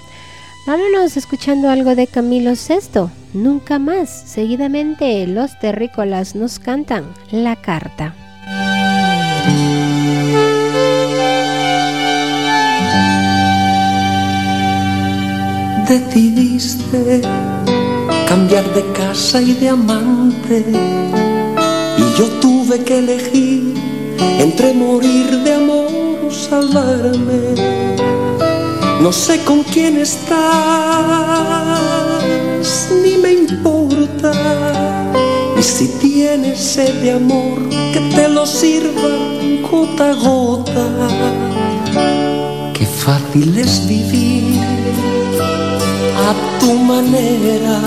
Vámonos 0.70 1.18
escuchando 1.18 1.68
algo 1.68 1.96
de 1.96 2.06
Camilo 2.06 2.52
VI. 2.52 3.10
Nunca 3.34 3.80
más. 3.80 4.08
Seguidamente 4.12 5.26
los 5.26 5.58
terrícolas 5.58 6.36
nos 6.36 6.60
cantan 6.60 7.06
La 7.32 7.56
Carta. 7.56 8.14
Decidiste 15.88 17.22
cambiar 18.28 18.72
de 18.76 18.84
casa 18.94 19.42
y 19.42 19.54
de 19.54 19.70
amante 19.70 20.66
y 21.98 22.20
yo 22.20 22.28
tuve 22.42 22.84
que 22.84 23.00
elegir 23.00 23.74
entre 24.38 24.76
morir 24.76 25.32
de 25.32 25.52
amor 25.52 26.26
o 26.28 26.30
salvarme. 26.30 27.99
No 29.00 29.14
sé 29.14 29.44
con 29.46 29.64
quién 29.64 29.98
estás, 29.98 30.38
ni 33.02 33.18
me 33.18 33.32
importa. 33.32 34.34
Y 35.58 35.64
si 35.64 35.88
tienes 36.00 36.60
sed 36.60 36.96
de 37.02 37.14
amor, 37.14 37.70
que 37.94 38.02
te 38.14 38.28
lo 38.28 38.46
sirva 38.46 39.10
gota 39.72 40.12
a 40.12 40.14
gota. 40.14 40.88
Qué 42.74 42.86
fácil 42.86 43.58
es 43.58 43.88
vivir 43.88 44.60
a 46.28 46.60
tu 46.60 46.74
manera. 46.74 47.80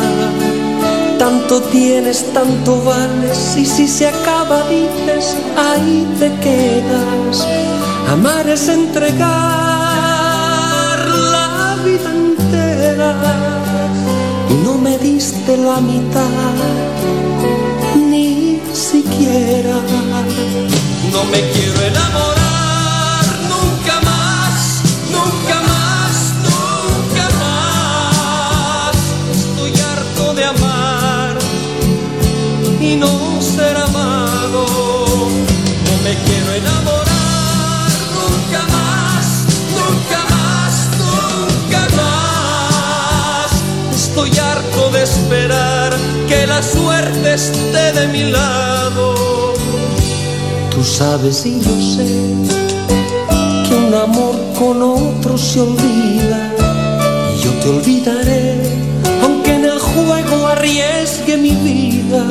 Tanto 1.19 1.61
tienes, 1.61 2.33
tanto 2.33 2.83
vales, 2.83 3.57
y 3.57 3.67
si 3.67 3.87
se 3.87 4.09
acaba 4.09 4.63
dices, 4.69 5.37
ahí 5.57 6.07
te 6.19 6.31
quedas. 6.41 7.47
Amar 8.11 8.49
es 8.49 8.69
entregar 8.69 9.72
y 14.51 14.55
no 14.65 14.79
me 14.79 14.99
diste 14.99 15.57
la 15.57 15.81
mitad, 15.81 16.57
ni 17.97 18.61
siquiera. 18.73 19.77
No 21.13 21.25
me 21.33 21.41
quiero 21.53 21.81
enamorar 21.91 23.25
nunca 23.53 24.01
más, 24.11 24.83
nunca 25.17 25.57
más, 25.73 26.13
nunca 26.49 27.25
más. 27.43 28.97
Estoy 29.37 29.73
harto 29.81 30.35
de 30.35 30.45
amar 30.45 31.37
y 32.81 32.97
no 32.97 33.41
ser 33.41 33.77
amado. 33.77 34.67
No 35.87 35.95
me 36.05 36.15
quiero 36.25 36.53
enamorar 36.55 36.82
Estoy 44.25 44.39
harto 44.39 44.91
de 44.91 45.03
esperar 45.03 45.93
que 46.29 46.47
la 46.47 46.63
suerte 46.63 47.35
esté 47.35 47.93
de 47.93 48.07
mi 48.07 48.31
lado. 48.31 49.15
Tú 50.71 50.85
sabes 50.85 51.45
y 51.45 51.59
yo 51.59 51.77
sé 51.81 52.07
que 53.67 53.75
un 53.75 53.93
amor 53.93 54.37
con 54.57 54.81
otro 54.81 55.37
se 55.37 55.61
olvida 55.61 56.53
y 57.35 57.43
yo 57.43 57.51
te 57.55 57.69
olvidaré 57.69 58.61
aunque 59.25 59.55
en 59.55 59.65
el 59.65 59.81
juego 59.81 60.47
arriesgue 60.47 61.37
mi 61.37 61.57
vida. 61.57 62.25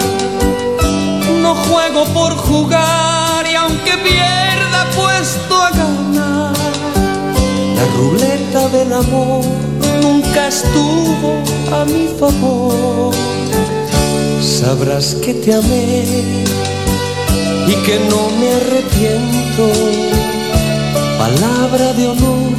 No 1.42 1.56
juego 1.56 2.06
por 2.14 2.38
jugar 2.38 3.46
y 3.52 3.56
aunque 3.56 3.98
pierda 3.98 4.90
puesto 4.96 5.56
a 5.58 5.72
ganar. 5.72 6.54
La 7.76 7.86
ruleta 7.98 8.70
del 8.70 8.94
amor 8.94 9.44
nunca 10.02 10.48
estuvo 10.48 11.61
a 11.72 11.86
mi 11.86 12.08
favor. 12.20 13.14
Sabrás 14.42 15.16
que 15.16 15.34
te 15.34 15.54
amé 15.54 16.04
y 17.68 17.76
que 17.86 18.00
no 18.10 18.30
me 18.40 18.48
arrepiento. 18.60 19.66
Palabra 21.18 21.94
de 21.94 22.08
honor 22.08 22.54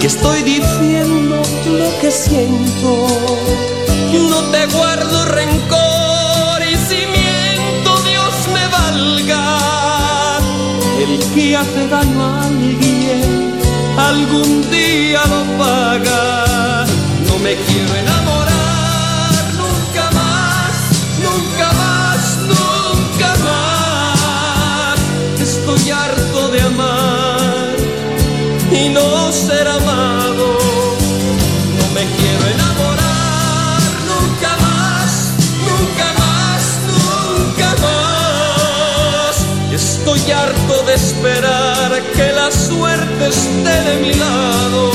que 0.00 0.06
estoy 0.06 0.42
diciendo 0.42 1.42
lo 1.66 2.00
que 2.00 2.10
siento. 2.10 2.90
No 4.30 4.40
te 4.52 4.66
guardo 4.76 5.24
rencor 5.24 6.58
y 6.70 6.76
si 6.86 7.00
miento 7.18 7.90
Dios 8.10 8.34
me 8.54 8.64
valga. 8.68 10.38
El 11.00 11.18
que 11.34 11.56
hace 11.56 11.88
daño 11.88 12.22
a 12.22 12.46
alguien 12.46 13.54
algún 13.98 14.70
día 14.70 15.20
lo 15.26 15.58
paga. 15.58 16.84
No 17.26 17.38
me 17.38 17.54
quiero 17.56 17.94
enamorar 17.96 18.43
nunca 21.54 21.72
más, 21.72 22.38
nunca 22.48 23.34
más. 23.44 24.98
Estoy 25.40 25.90
harto 25.90 26.48
de 26.48 26.60
amar 26.62 27.76
y 28.72 28.88
no 28.88 29.32
ser 29.32 29.68
amado. 29.68 30.58
No 31.78 31.86
me 31.94 32.04
quiero 32.16 32.44
enamorar 32.54 33.82
nunca 34.10 34.56
más, 34.66 35.34
nunca 35.68 36.08
más, 36.22 36.62
nunca 36.98 37.68
más. 37.86 39.46
Estoy 39.72 40.32
harto 40.32 40.82
de 40.86 40.94
esperar 40.94 42.02
que 42.16 42.32
la 42.32 42.50
suerte 42.50 43.28
esté 43.28 43.90
de 43.90 43.96
mi 44.00 44.14
lado. 44.14 44.90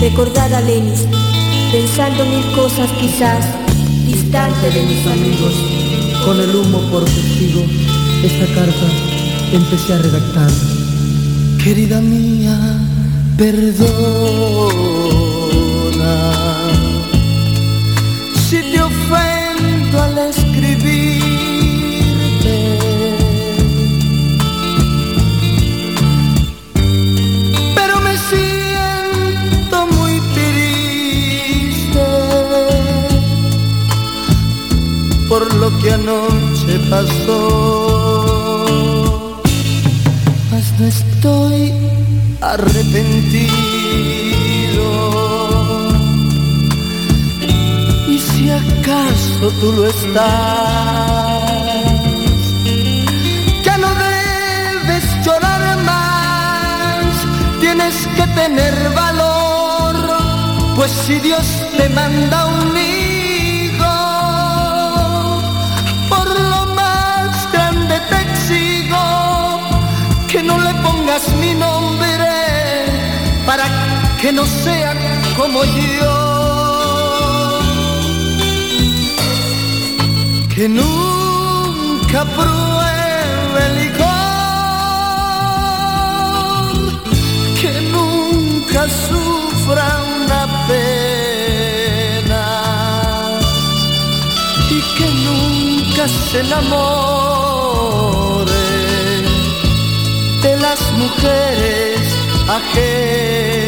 Recordad 0.00 0.52
a 0.54 0.60
Lenis, 0.60 1.06
pensando 1.70 2.24
mil 2.24 2.44
cosas 2.56 2.90
quizás, 3.00 3.44
distante 4.06 4.70
de 4.70 4.82
mis 4.86 5.06
amigos. 5.06 5.54
Con 6.24 6.40
el 6.40 6.54
humo 6.54 6.80
por 6.90 7.04
testigo, 7.04 7.62
esta 8.22 8.46
carta 8.54 8.86
empecé 9.52 9.92
a 9.94 9.98
redactar. 9.98 10.50
Querida 11.62 12.00
mía, 12.00 12.87
Perdona 13.38 13.78
si 18.34 18.58
te 18.72 18.80
ofendo 18.82 20.02
al 20.02 20.18
escribirte. 20.18 21.18
Pero 27.76 28.00
me 28.00 28.14
siento 28.28 29.86
muy 29.86 30.14
triste 30.34 32.06
por 35.28 35.54
lo 35.54 35.68
que 35.78 35.92
anoche 35.92 36.80
pasó. 36.90 38.20
Mas 40.50 40.64
no 40.80 40.86
estoy 40.86 41.72
arrepentido. 42.40 43.38
Y 48.08 48.18
si 48.18 48.50
acaso 48.50 49.50
tú 49.60 49.72
lo 49.72 49.86
estás, 49.86 50.22
ya 53.64 53.78
no 53.78 53.88
debes 53.88 55.04
llorar 55.24 55.82
más, 55.84 57.06
tienes 57.60 58.06
que 58.16 58.26
tener 58.40 58.74
valor, 58.94 59.96
pues 60.76 60.90
si 60.90 61.18
Dios 61.20 61.46
te 61.76 61.88
manda 61.90 62.46
un 62.46 62.74
que 74.20 74.32
no 74.32 74.44
sea 74.44 74.94
como 75.36 75.62
yo. 75.64 76.16
Que 80.54 80.68
nunca 80.68 82.24
pruebe 82.24 83.60
el 83.66 83.74
licor, 83.82 84.06
que 87.60 87.72
nunca 87.92 88.80
sufra 89.06 89.86
una 90.16 90.42
pena. 90.68 92.44
Y 94.70 94.78
que 94.96 95.08
nunca 95.26 96.02
se 96.08 96.36
enamore 96.40 97.38
de 100.42 100.52
las 100.56 100.80
mujeres 100.92 102.00
ajenas, 102.48 103.67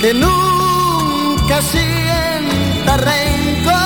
que 0.00 0.14
nunca 0.14 1.60
sienta 1.60 2.96
rencor, 2.98 3.78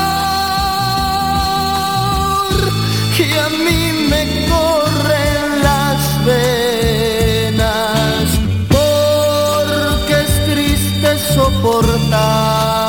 que 3.17 3.41
a 3.41 3.49
mí 3.49 3.93
me 4.11 4.47
corren 4.47 5.63
las 5.63 6.25
venas, 6.25 7.65
porque 8.69 10.15
es 10.21 10.33
triste 10.47 11.19
soportar 11.35 12.82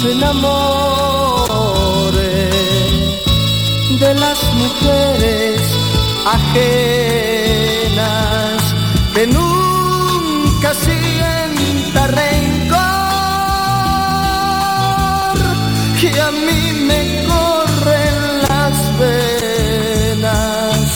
se 0.00 0.12
enamore 0.12 1.48
de 3.98 4.14
las 4.14 4.44
mujeres 4.54 5.60
ajenas, 6.24 7.42
que 9.12 9.26
nunca 9.26 10.72
sienta 10.74 12.06
rencor, 12.06 12.78
que 16.00 16.20
a 16.20 16.30
mí 16.30 16.62
me 16.86 17.24
corren 17.26 18.18
las 18.48 18.76
venas, 19.00 20.86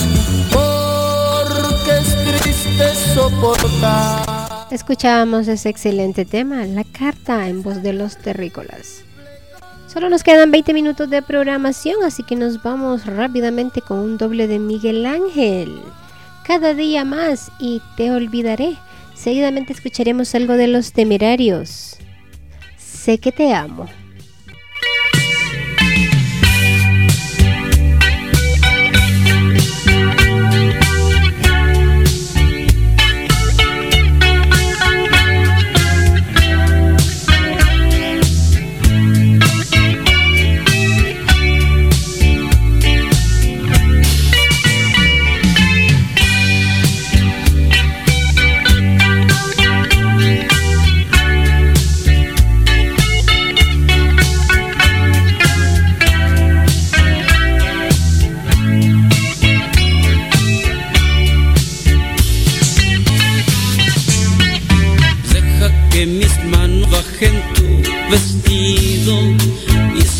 porque 0.53 1.91
es 1.99 2.09
triste 2.23 2.85
soportar. 3.13 4.43
Escuchábamos 4.71 5.47
ese 5.49 5.69
excelente 5.69 6.25
tema, 6.25 6.65
La 6.65 6.82
Carta 6.97 7.47
en 7.49 7.63
voz 7.63 7.81
de 7.81 7.93
los 7.93 8.17
terrícolas. 8.17 9.03
Solo 9.87 10.09
nos 10.09 10.23
quedan 10.23 10.51
20 10.51 10.73
minutos 10.73 11.09
de 11.09 11.21
programación, 11.21 12.03
así 12.03 12.23
que 12.23 12.35
nos 12.35 12.63
vamos 12.63 13.05
rápidamente 13.05 13.81
con 13.81 13.99
un 13.99 14.17
doble 14.17 14.47
de 14.47 14.59
Miguel 14.59 15.05
Ángel. 15.05 15.81
Cada 16.45 16.73
día 16.73 17.05
más 17.05 17.51
y 17.59 17.81
te 17.97 18.11
olvidaré. 18.11 18.77
Seguidamente 19.15 19.73
escucharemos 19.73 20.33
algo 20.35 20.53
de 20.53 20.67
los 20.67 20.93
temerarios. 20.93 21.97
Sé 22.77 23.17
que 23.17 23.31
te 23.31 23.53
amo. 23.53 23.87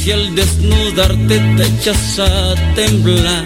Si 0.04 0.12
al 0.12 0.36
desnudarte 0.36 1.40
te 1.56 1.64
echas 1.64 2.20
a 2.20 2.56
temblar, 2.76 3.46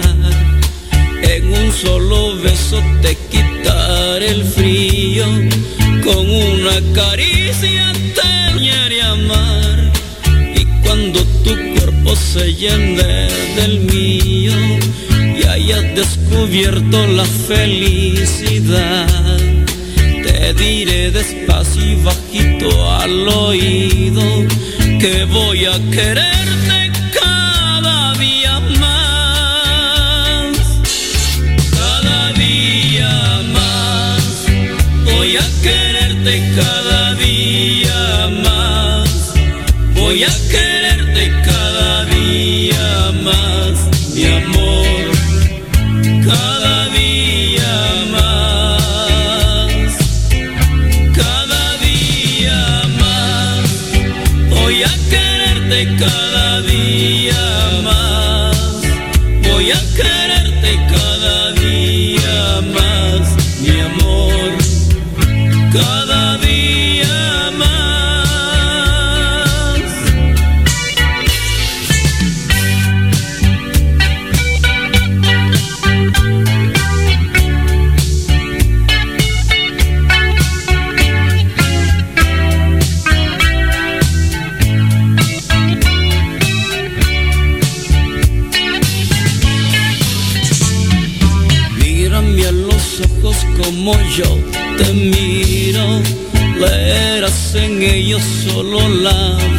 en 1.21 1.53
un 1.53 1.71
solo 1.71 2.35
beso 2.37 2.81
te 3.03 3.15
quitaré 3.29 4.31
el 4.31 4.43
frío, 4.43 5.25
con 6.03 6.27
una 6.27 6.81
caricia 6.95 7.93
te 8.15 8.53
voy 8.55 8.69
a 8.71 9.11
amar 9.11 9.91
y 10.55 10.65
cuando 10.81 11.23
tu 11.43 11.55
cuerpo 11.75 12.15
se 12.15 12.51
llene 12.55 13.27
del 13.55 13.81
mío 13.81 14.53
y 15.39 15.45
hayas 15.47 15.83
descubierto 15.93 17.05
la 17.05 17.25
felicidad. 17.25 19.05
Te 20.23 20.53
diré 20.55 21.11
despacio 21.11 21.83
y 21.83 21.95
bajito 22.03 22.91
al 22.95 23.27
oído 23.27 24.47
que 24.99 25.25
voy 25.25 25.65
a 25.65 25.73
quererte 25.91 26.91
cada 27.19 28.13
día 28.15 28.59
más. 28.79 30.57
Cada 31.71 32.33
día 32.33 33.41
más. 33.53 34.45
Voy 35.05 35.37
a 35.37 35.45
quererte 35.61 36.33
cada 36.55 37.13
día 37.15 37.36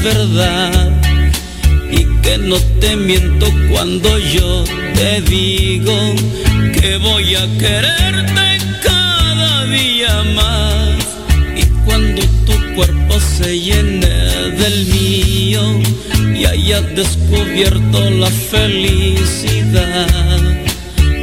verdad 0.03 0.91
y 1.91 2.05
que 2.23 2.39
no 2.39 2.57
te 2.81 2.97
miento 2.97 3.47
cuando 3.71 4.19
yo 4.19 4.65
te 4.95 5.21
digo 5.23 5.97
que 6.73 6.97
voy 6.99 7.35
a 7.35 7.47
quererte 7.59 8.59
cada 8.83 9.65
día 9.67 10.23
más. 10.35 10.99
Y 11.57 11.65
cuando 11.85 12.23
tu 12.47 12.75
cuerpo 12.75 13.21
se 13.21 13.59
llene 13.59 14.09
del 14.63 14.87
mío 14.87 15.81
y 16.35 16.45
hayas 16.45 16.95
descubierto 16.95 18.11
la 18.11 18.31
felicidad 18.31 20.07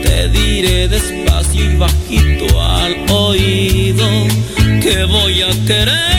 te 0.04 0.30
diré 0.30 0.88
despacio 0.88 1.72
y 1.72 1.76
bajito 1.78 2.62
al 2.62 2.96
oído 3.12 4.08
que 4.82 5.06
voy 5.06 5.42
a 5.42 5.52
querer 5.66 6.15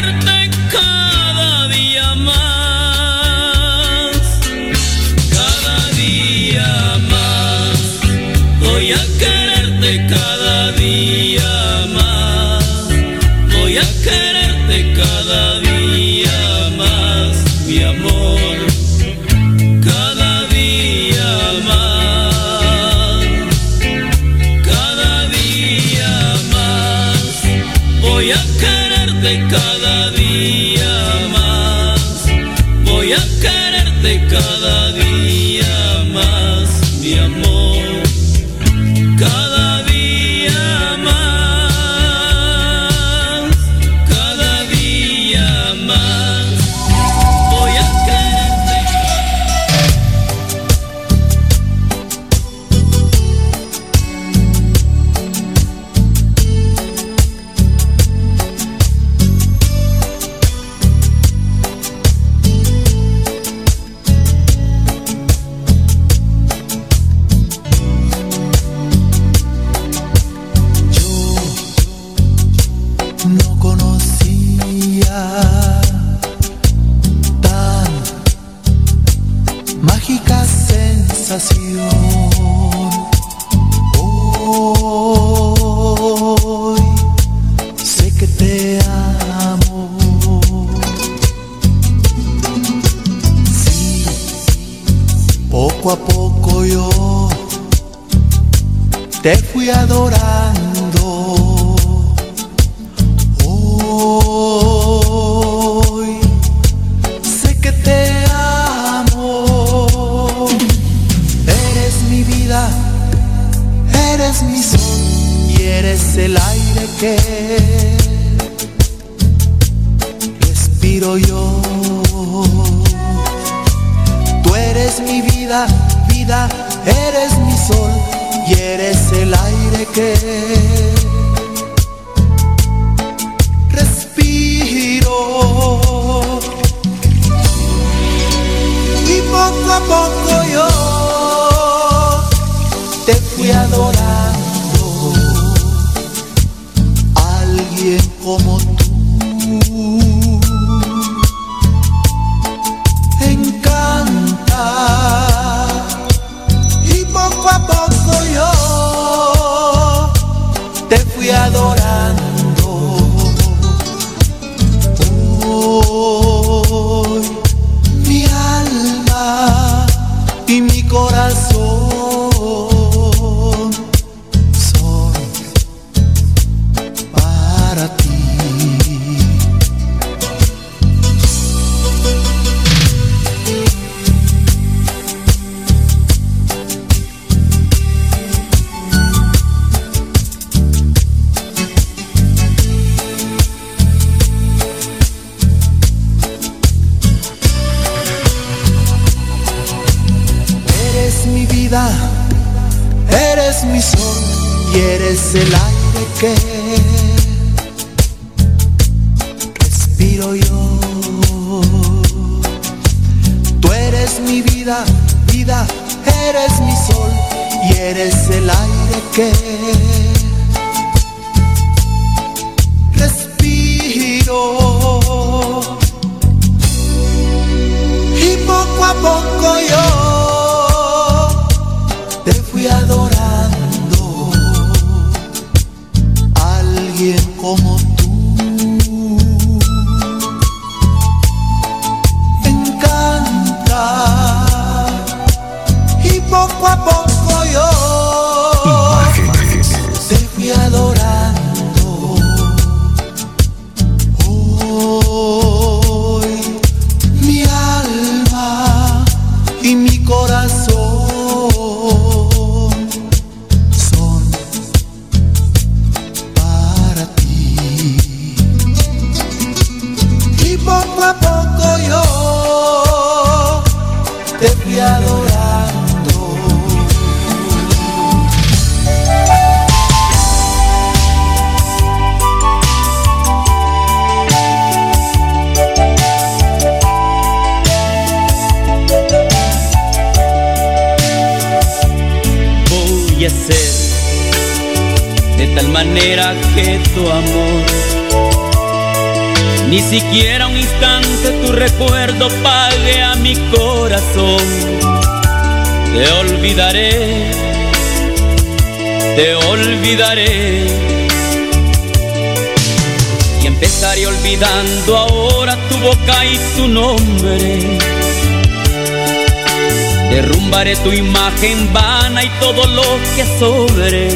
sobre. 323.38 324.08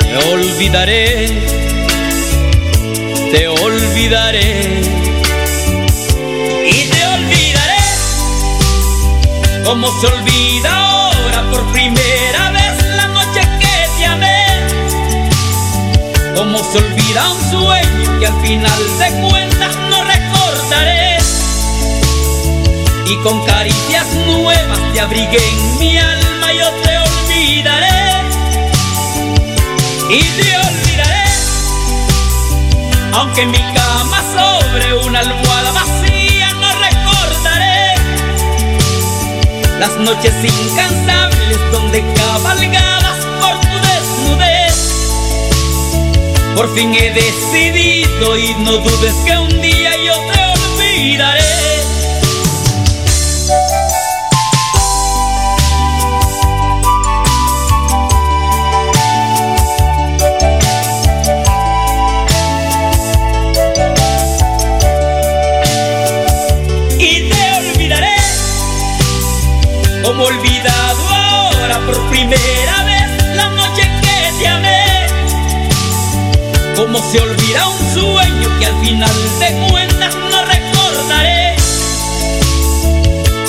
Te 0.00 0.16
olvidaré 0.32 1.58
te 3.32 3.46
olvidaré. 3.48 4.80
Y 6.64 6.84
te 6.86 7.06
olvidaré 7.06 7.82
como 9.64 9.88
se 10.00 10.06
olvida 10.06 10.74
ahora 10.74 11.50
por 11.50 11.72
primera 11.72 12.50
vez 12.50 12.86
la 12.96 13.08
noche 13.08 13.40
que 13.60 13.88
te 13.98 14.06
amé. 14.06 14.46
Como 16.34 16.58
se 16.58 16.78
olvida 16.78 17.30
un 17.30 17.50
sueño 17.50 18.20
que 18.20 18.26
al 18.26 18.40
final 18.40 18.98
de 18.98 19.28
cuentas 19.28 19.76
no 19.90 20.04
recordaré. 20.04 21.18
Y 23.06 23.16
con 23.16 23.44
caricias 23.44 24.06
nuevas 24.26 24.92
te 24.92 25.00
abrigué 25.00 25.38
en 25.38 25.78
mi 25.78 25.98
alma 25.98 26.27
olvidaré 27.38 28.22
y 30.10 30.22
te 30.22 30.56
olvidaré 30.56 31.24
aunque 33.12 33.42
en 33.42 33.50
mi 33.50 33.58
cama 33.74 34.22
sobre 34.34 34.94
una 35.06 35.20
almohada 35.20 35.72
vacía 35.72 36.52
no 36.54 36.68
recordaré 36.86 37.94
las 39.78 39.96
noches 39.98 40.34
incansables 40.42 41.58
donde 41.70 42.04
cabalgabas 42.14 43.24
por 43.40 43.60
tu 43.60 43.76
desnudez. 43.86 44.76
Por 46.56 46.74
fin 46.74 46.92
he 46.94 47.10
decidido 47.12 48.36
y 48.36 48.54
no 48.64 48.78
dudes 48.78 49.14
que 49.24 49.38
un 49.38 49.62
día 49.62 49.87
como 70.18 70.30
olvidado 70.30 71.08
ahora 71.08 71.78
por 71.86 71.96
primera 72.10 72.84
vez 72.84 73.36
la 73.36 73.50
noche 73.50 73.82
que 74.02 74.32
te 74.40 74.48
amé. 74.48 75.06
Como 76.74 76.98
se 76.98 77.20
olvida 77.20 77.68
un 77.68 77.94
sueño 77.94 78.58
que 78.58 78.66
al 78.66 78.80
final 78.80 79.38
de 79.38 79.68
cuentas 79.70 80.16
no 80.16 80.44
recordaré. 80.44 81.54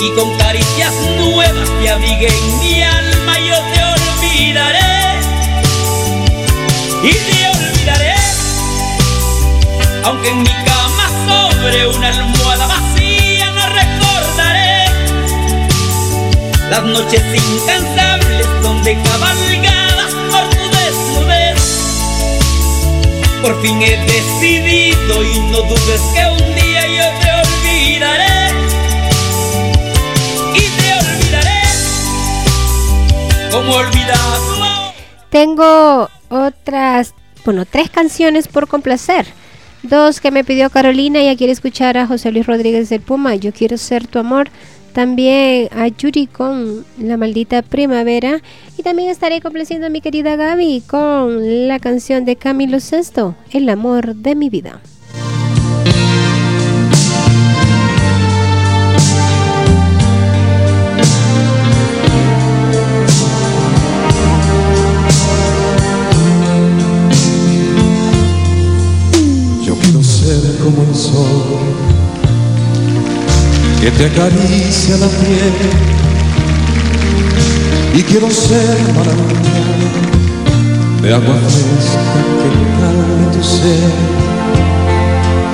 Y 0.00 0.10
con 0.14 0.36
caricias 0.38 0.94
nuevas 1.18 1.68
te 1.80 1.90
abrigué 1.90 2.28
en 2.28 2.58
mi 2.60 2.82
alma 2.82 3.38
yo 3.40 3.56
te 3.72 3.82
olvidaré. 3.82 5.20
Y 7.02 7.12
te 7.12 7.48
olvidaré. 7.48 8.14
Aunque 10.04 10.28
en 10.28 10.42
mi 10.42 10.54
cama 10.64 11.10
sobre 11.26 11.88
una 11.88 12.08
almohada 12.10 12.66
vacía 12.68 12.89
las 16.70 16.84
noches 16.84 17.20
incansables 17.20 18.46
donde 18.62 18.96
cabalgabas 19.02 20.14
por 20.30 20.48
tu 20.50 20.62
desnudez. 20.76 21.60
Por 23.42 23.60
fin 23.60 23.82
he 23.82 23.96
decidido 24.06 25.24
y 25.24 25.40
no 25.50 25.62
dudes 25.62 26.00
que 26.14 26.24
un 26.30 26.54
día 26.54 26.86
yo 26.86 27.06
te 27.20 27.28
olvidaré 27.42 28.52
y 30.54 30.60
te 30.60 30.88
olvidaré 31.00 31.62
como. 33.50 33.74
Tengo 35.30 36.08
otras, 36.28 37.14
bueno, 37.44 37.64
tres 37.66 37.90
canciones 37.90 38.46
por 38.46 38.68
complacer. 38.68 39.26
Dos 39.82 40.20
que 40.20 40.30
me 40.30 40.44
pidió 40.44 40.68
Carolina, 40.70 41.20
ella 41.20 41.36
quiere 41.36 41.52
escuchar 41.52 41.96
a 41.96 42.06
José 42.06 42.30
Luis 42.32 42.46
Rodríguez 42.46 42.90
del 42.90 43.00
Puma, 43.00 43.34
Yo 43.34 43.52
quiero 43.52 43.78
ser 43.78 44.06
tu 44.06 44.18
amor. 44.18 44.50
También 44.92 45.68
a 45.72 45.88
Yuri 45.88 46.26
con 46.26 46.84
La 46.98 47.16
maldita 47.16 47.62
primavera. 47.62 48.40
Y 48.76 48.82
también 48.82 49.10
estaré 49.10 49.40
complaciendo 49.40 49.86
a 49.86 49.90
mi 49.90 50.00
querida 50.00 50.36
Gaby 50.36 50.82
con 50.86 51.68
la 51.68 51.78
canción 51.78 52.24
de 52.24 52.36
Camilo 52.36 52.80
Sesto, 52.80 53.34
El 53.52 53.68
amor 53.68 54.16
de 54.16 54.34
mi 54.34 54.50
vida. 54.50 54.80
Como 70.62 70.82
el 70.82 70.94
sol 70.94 71.69
que 73.80 73.90
te 73.90 74.04
acaricia 74.04 74.96
la 74.98 75.06
piel. 75.06 75.54
Y 77.94 78.02
quiero 78.02 78.30
ser 78.30 78.78
maravilla 78.94 79.60
de 81.02 81.14
agua 81.14 81.36
fresca 81.48 82.20
que 82.40 82.50
calme 82.78 83.26
tu 83.32 83.42
sed 83.42 83.92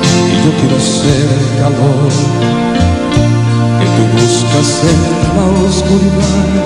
y 0.03 0.35
yo 0.45 0.51
quiero 0.59 0.79
ser 0.81 1.29
calor 1.61 2.11
que 3.79 3.87
tú 3.95 4.03
buscas 4.19 4.71
en 4.91 5.01
la 5.37 5.69
oscuridad. 5.69 6.65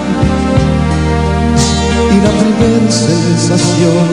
Y 2.11 2.16
la 2.24 2.32
primera 2.41 2.91
sensación 2.91 4.09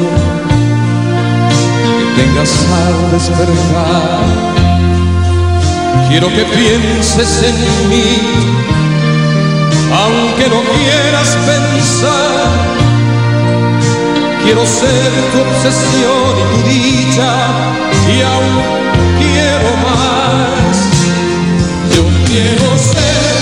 que 2.15 2.23
tengas 2.23 2.51
al 2.51 3.11
despertar 3.11 4.56
Quiero 6.09 6.27
que 6.29 6.45
pienses 6.45 7.43
en 7.43 7.89
mí, 7.89 8.19
aunque 10.03 10.49
no 10.49 10.61
quieras 10.75 11.37
pensar. 11.45 12.49
Quiero 14.43 14.65
ser 14.65 15.11
tu 15.31 15.37
obsesión 15.41 16.33
y 16.39 16.43
tu 16.51 16.59
dicha, 16.69 17.33
y 18.07 18.21
aún 18.21 18.55
quiero 19.19 19.69
más. 19.87 20.77
Yo 21.93 22.03
quiero 22.25 22.77
ser 22.77 23.36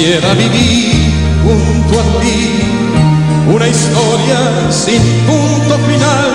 quisiera 0.00 0.32
vivir 0.32 1.12
junto 1.44 2.00
a 2.00 2.20
ti 2.22 2.62
una 3.54 3.68
historia 3.68 4.70
sin 4.70 5.02
punto 5.26 5.78
final. 5.86 6.30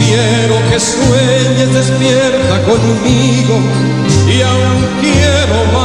Quiero 0.00 0.56
que 0.68 0.80
sueñes 0.80 1.72
despierta 1.72 2.60
conmigo 2.64 3.60
y 4.26 4.42
aún 4.42 4.80
quiero 5.00 5.72
más. 5.72 5.81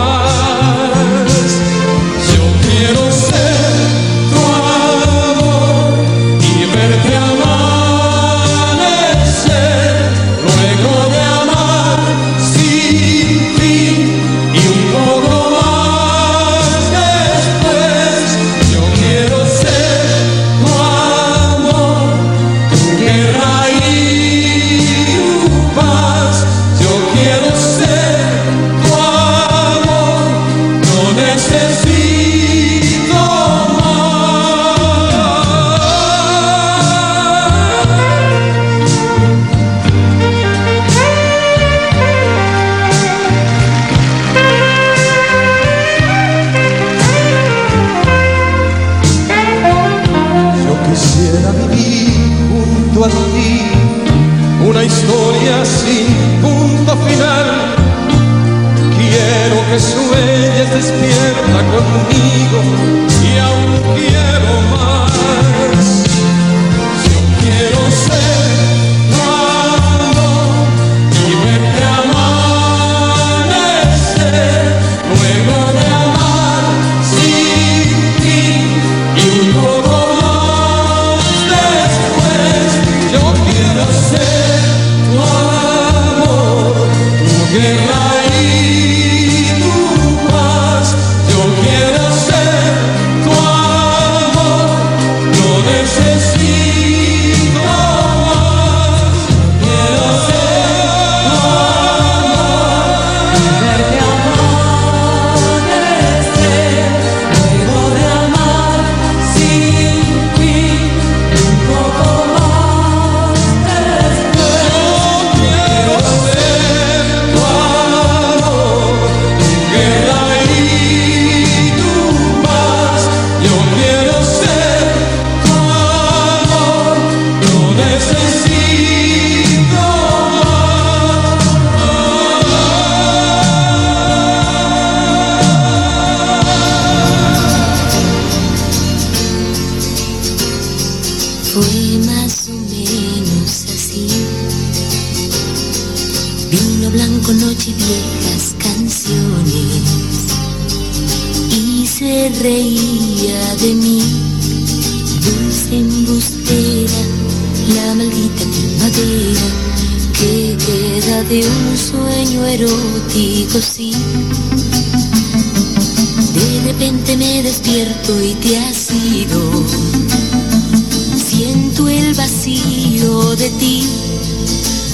Siento 171.16 171.90
el 171.90 172.14
vacío 172.14 173.36
de 173.36 173.50
ti, 173.50 173.84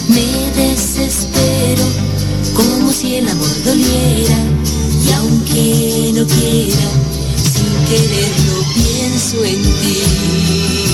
me 0.07 0.49
desespero 0.55 1.83
como 2.53 2.91
si 2.93 3.15
el 3.15 3.27
amor 3.27 3.63
doliera. 3.65 4.37
Y 5.05 5.11
aunque 5.11 6.11
no 6.15 6.25
quiera, 6.25 6.89
sin 7.35 7.73
querer, 7.89 8.31
no 8.47 8.73
pienso 8.73 9.43
en 9.43 9.61
ti. 9.61 10.92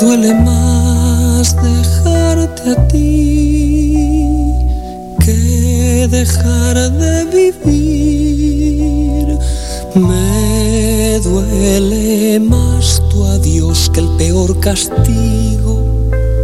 Duele 0.00 0.34
más 0.34 1.54
dejarte 1.62 2.70
a 2.70 2.88
ti 2.88 3.94
que 5.24 6.08
dejar 6.10 6.90
de 6.92 7.24
vivir. 7.26 9.38
Me 9.94 11.20
duele 11.20 12.40
más 12.40 13.02
tu 13.10 13.24
adiós 13.26 13.90
que 13.92 14.00
el 14.00 14.08
peor 14.16 14.58
castigo 14.60 15.84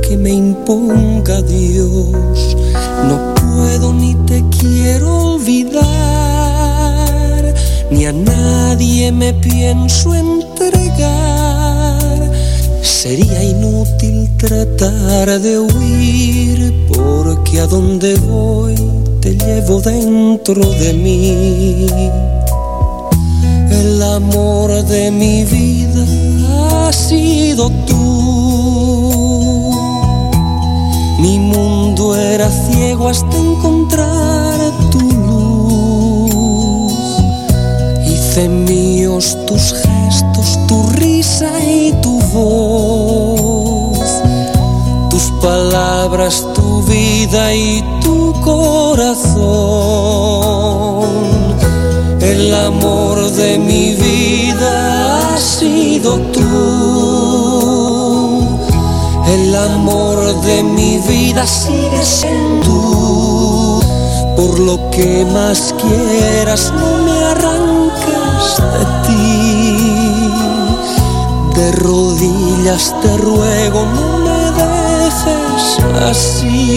que 0.06 0.18
me 0.18 0.32
imponga 0.32 1.40
Dios. 1.42 2.56
No 3.08 3.34
puedo 3.34 3.94
ni 3.94 4.14
te 4.26 4.44
quiero 4.60 5.34
olvidar, 5.34 5.84
ni 7.90 8.04
a 8.04 8.12
nadie 8.12 9.10
me 9.12 9.32
pienso 9.32 10.14
entregar. 10.14 10.35
Sería 13.08 13.40
inútil 13.44 14.28
tratar 14.36 15.38
de 15.40 15.60
huir, 15.60 16.88
porque 16.88 17.60
a 17.60 17.66
donde 17.68 18.16
voy 18.16 18.74
te 19.20 19.36
llevo 19.36 19.80
dentro 19.80 20.60
de 20.70 20.92
mí. 20.92 21.86
El 23.70 24.02
amor 24.02 24.82
de 24.86 25.12
mi 25.12 25.44
vida 25.44 26.04
ha 26.88 26.92
sido 26.92 27.70
tú. 27.86 28.02
Mi 31.20 31.38
mundo 31.38 32.16
era 32.16 32.50
ciego 32.50 33.08
hasta 33.08 33.36
encontrar 33.36 34.58
tu 34.90 34.98
luz. 35.28 36.92
Hice 38.04 38.48
míos 38.48 39.38
tus 39.46 39.74
gestos, 39.74 40.58
tu 40.66 40.88
risa 40.96 41.52
y 41.64 41.92
tu 42.02 42.25
Tus 45.10 45.30
palabras, 45.40 46.46
tu 46.54 46.82
vida 46.82 47.54
y 47.54 47.82
tu 48.02 48.32
corazón. 48.42 49.36
El 52.20 52.54
amor 52.54 53.30
de 53.30 53.58
mi 53.58 53.94
vida 53.94 55.34
ha 55.34 55.38
sido 55.38 56.18
tú. 56.32 56.40
El 59.26 59.54
amor 59.56 60.18
de 60.42 60.62
mi 60.62 60.98
vida 60.98 61.46
sigue 61.46 62.04
siendo 62.04 62.62
tú. 62.62 63.80
Por 64.36 64.58
lo 64.58 64.90
que 64.90 65.24
más 65.32 65.74
quieras, 65.80 66.72
no 66.76 66.98
me 67.04 67.24
arranques 67.24 68.60
de 68.74 68.84
ti. 69.06 70.05
De 71.56 71.72
rodillas 71.72 72.94
te 73.00 73.16
ruego, 73.16 73.86
no 73.86 74.18
me 74.18 74.50
dejes 74.60 75.78
así. 76.10 76.76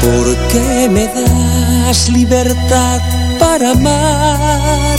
¿Por 0.00 0.34
qué 0.48 0.88
me 0.88 1.06
das 1.08 2.08
libertad 2.08 3.02
para 3.38 3.72
amar? 3.72 4.98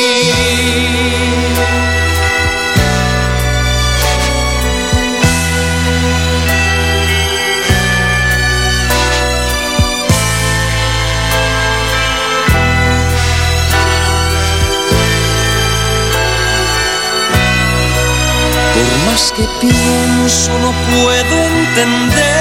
Más 19.11 19.33
que 19.33 19.45
pienso 19.59 20.51
no 20.59 20.71
puedo 20.89 21.35
entender 21.43 22.31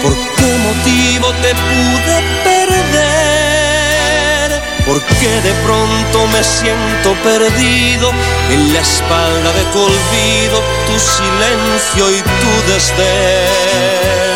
por 0.00 0.14
qué 0.14 0.50
motivo 0.68 1.26
te 1.42 1.52
pude 1.54 2.16
perder, 2.42 3.68
por 4.86 4.98
qué 5.02 5.32
de 5.42 5.52
pronto 5.62 6.26
me 6.28 6.42
siento 6.42 7.12
perdido 7.22 8.12
en 8.50 8.72
la 8.72 8.80
espalda 8.80 9.52
de 9.52 9.64
tu 9.72 9.80
olvido, 9.80 10.62
tu 10.86 10.98
silencio 10.98 12.10
y 12.10 12.22
tu 12.22 12.52
desdén. 12.72 14.33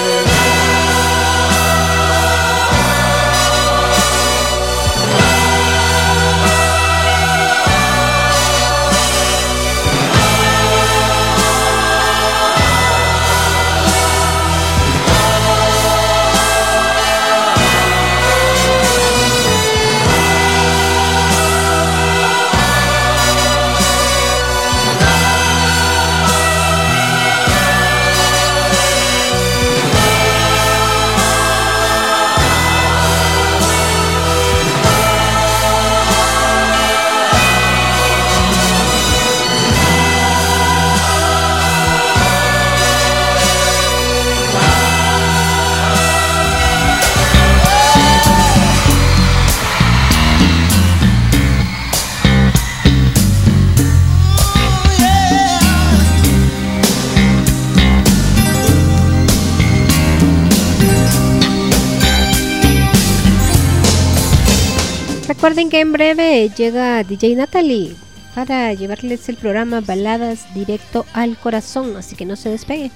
Recuerden 65.49 65.71
que 65.71 65.81
en 65.81 65.93
breve 65.93 66.51
llega 66.55 67.03
DJ 67.03 67.35
Natalie 67.35 67.97
para 68.35 68.71
llevarles 68.75 69.31
el 69.31 69.39
programa 69.39 69.81
Baladas 69.81 70.41
directo 70.53 71.07
al 71.15 71.39
corazón, 71.39 71.97
así 71.97 72.17
que 72.17 72.27
no 72.27 72.37
se 72.37 72.51
despegue. 72.51 72.91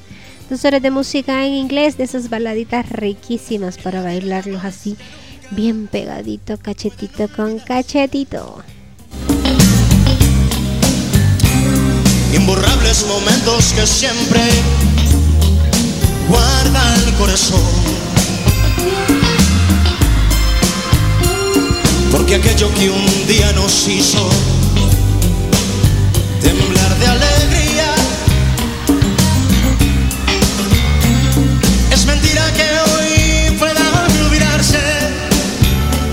Dos 0.51 0.63
horas 0.67 0.83
de 0.83 0.91
música 0.91 1.47
en 1.47 1.55
inglés, 1.55 1.97
de 1.97 2.05
esas 2.05 2.29
baladitas 2.29 2.87
riquísimas 2.91 3.79
para 3.79 4.03
bailarlos 4.03 4.63
así, 4.67 4.99
bien 5.53 5.87
pegadito, 5.87 6.59
cachetito 6.59 7.27
con 7.35 7.59
cachetito. 7.59 8.63
Imborrables 12.37 13.07
momentos 13.07 13.73
que 13.73 13.87
siempre 13.87 14.43
guarda 16.29 16.97
el 16.97 17.15
corazón. 17.15 18.02
Porque 22.13 22.35
aquello 22.35 22.71
que 22.75 22.91
un 22.91 23.27
día 23.27 23.51
nos 23.55 23.89
hizo 23.89 24.29
temblar 26.43 26.99
de 26.99 27.07
alegría 27.07 27.95
es 31.91 32.05
mentira 32.05 32.45
que 32.53 32.69
hoy 32.93 33.57
pueda 33.59 34.07
olvidarse 34.27 34.79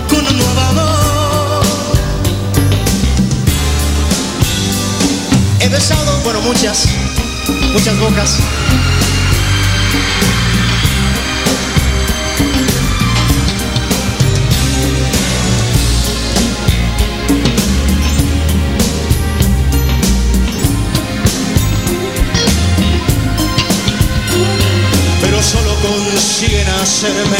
con 0.08 0.26
un 0.26 0.38
nuevo 0.38 0.62
amor. 0.72 1.64
He 5.60 5.68
besado, 5.68 6.18
bueno, 6.24 6.40
muchas, 6.40 6.86
muchas 7.74 8.00
bocas. 8.00 8.38
Hacerme 26.81 27.38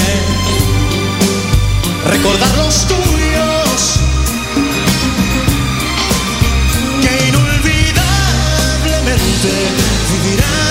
recordar 2.06 2.56
los 2.58 2.86
tuyos 2.88 4.00
que 7.02 7.28
inolvidablemente 7.30 9.52
vivirán 10.12 10.69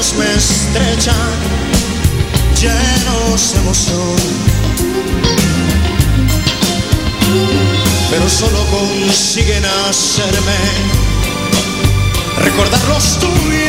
extraños 0.00 0.14
me 0.14 0.34
estrechan, 0.34 1.14
llenos 2.58 3.52
de 3.52 3.58
emoción. 3.60 4.16
Pero 8.10 8.28
solo 8.28 8.64
consiguen 8.70 9.64
hacerme 9.64 10.56
recordar 12.38 12.80
los 12.88 13.18
tuyos 13.18 13.59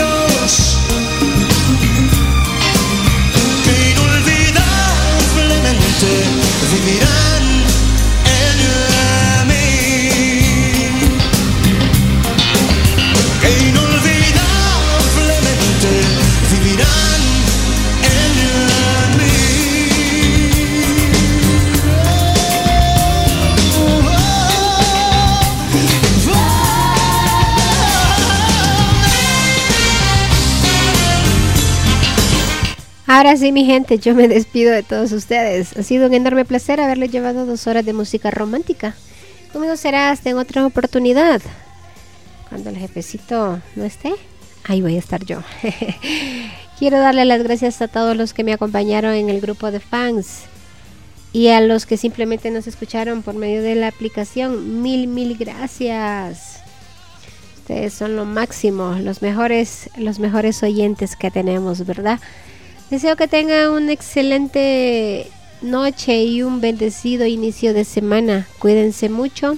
Ahora 33.21 33.37
sí, 33.37 33.51
mi 33.51 33.65
gente, 33.65 33.99
yo 33.99 34.15
me 34.15 34.27
despido 34.27 34.71
de 34.71 34.81
todos 34.81 35.11
ustedes. 35.11 35.77
Ha 35.77 35.83
sido 35.83 36.07
un 36.07 36.13
enorme 36.15 36.43
placer 36.43 36.81
haberles 36.81 37.11
llevado 37.11 37.45
dos 37.45 37.67
horas 37.67 37.85
de 37.85 37.93
música 37.93 38.31
romántica. 38.31 38.95
Conmigo 39.53 39.77
será 39.77 40.09
hasta 40.09 40.31
en 40.31 40.39
otra 40.39 40.65
oportunidad. 40.65 41.39
Cuando 42.49 42.71
el 42.71 42.77
jefecito 42.77 43.61
no 43.75 43.83
esté, 43.83 44.11
ahí 44.63 44.81
voy 44.81 44.95
a 44.95 44.97
estar 44.97 45.23
yo. 45.23 45.43
Quiero 46.79 46.97
darle 46.97 47.25
las 47.25 47.43
gracias 47.43 47.79
a 47.83 47.87
todos 47.87 48.17
los 48.17 48.33
que 48.33 48.43
me 48.43 48.53
acompañaron 48.53 49.13
en 49.13 49.29
el 49.29 49.39
grupo 49.39 49.69
de 49.69 49.81
fans 49.81 50.45
y 51.31 51.49
a 51.49 51.61
los 51.61 51.85
que 51.85 51.97
simplemente 51.97 52.49
nos 52.49 52.65
escucharon 52.65 53.21
por 53.21 53.35
medio 53.35 53.61
de 53.61 53.75
la 53.75 53.89
aplicación. 53.89 54.81
Mil, 54.81 55.07
mil 55.07 55.37
gracias. 55.37 56.61
Ustedes 57.59 57.93
son 57.93 58.15
lo 58.15 58.25
máximo, 58.25 58.95
los 58.99 59.21
mejores, 59.21 59.91
los 59.95 60.17
mejores 60.17 60.63
oyentes 60.63 61.15
que 61.15 61.29
tenemos, 61.29 61.85
¿verdad? 61.85 62.19
Deseo 62.91 63.15
que 63.15 63.29
tengan 63.29 63.71
una 63.71 63.93
excelente 63.93 65.31
noche 65.61 66.25
y 66.25 66.43
un 66.43 66.59
bendecido 66.59 67.25
inicio 67.25 67.73
de 67.73 67.85
semana. 67.85 68.49
Cuídense 68.59 69.07
mucho. 69.07 69.55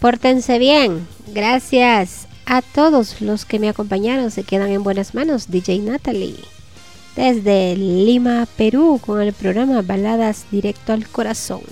Pórtense 0.00 0.58
bien. 0.58 1.08
Gracias 1.28 2.28
a 2.44 2.60
todos 2.60 3.22
los 3.22 3.46
que 3.46 3.58
me 3.58 3.70
acompañaron. 3.70 4.30
Se 4.30 4.44
quedan 4.44 4.68
en 4.68 4.82
buenas 4.82 5.14
manos. 5.14 5.50
DJ 5.50 5.78
Natalie. 5.78 6.36
Desde 7.16 7.74
Lima, 7.74 8.46
Perú, 8.54 9.00
con 9.00 9.22
el 9.22 9.32
programa 9.32 9.80
Baladas 9.80 10.44
Directo 10.50 10.92
al 10.92 11.08
Corazón. 11.08 11.62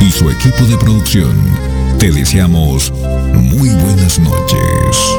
Y 0.00 0.10
su 0.10 0.30
equipo 0.30 0.64
de 0.64 0.76
producción, 0.78 1.36
te 1.98 2.10
deseamos 2.10 2.90
muy 3.34 3.68
buenas 3.68 4.18
noches. 4.18 5.11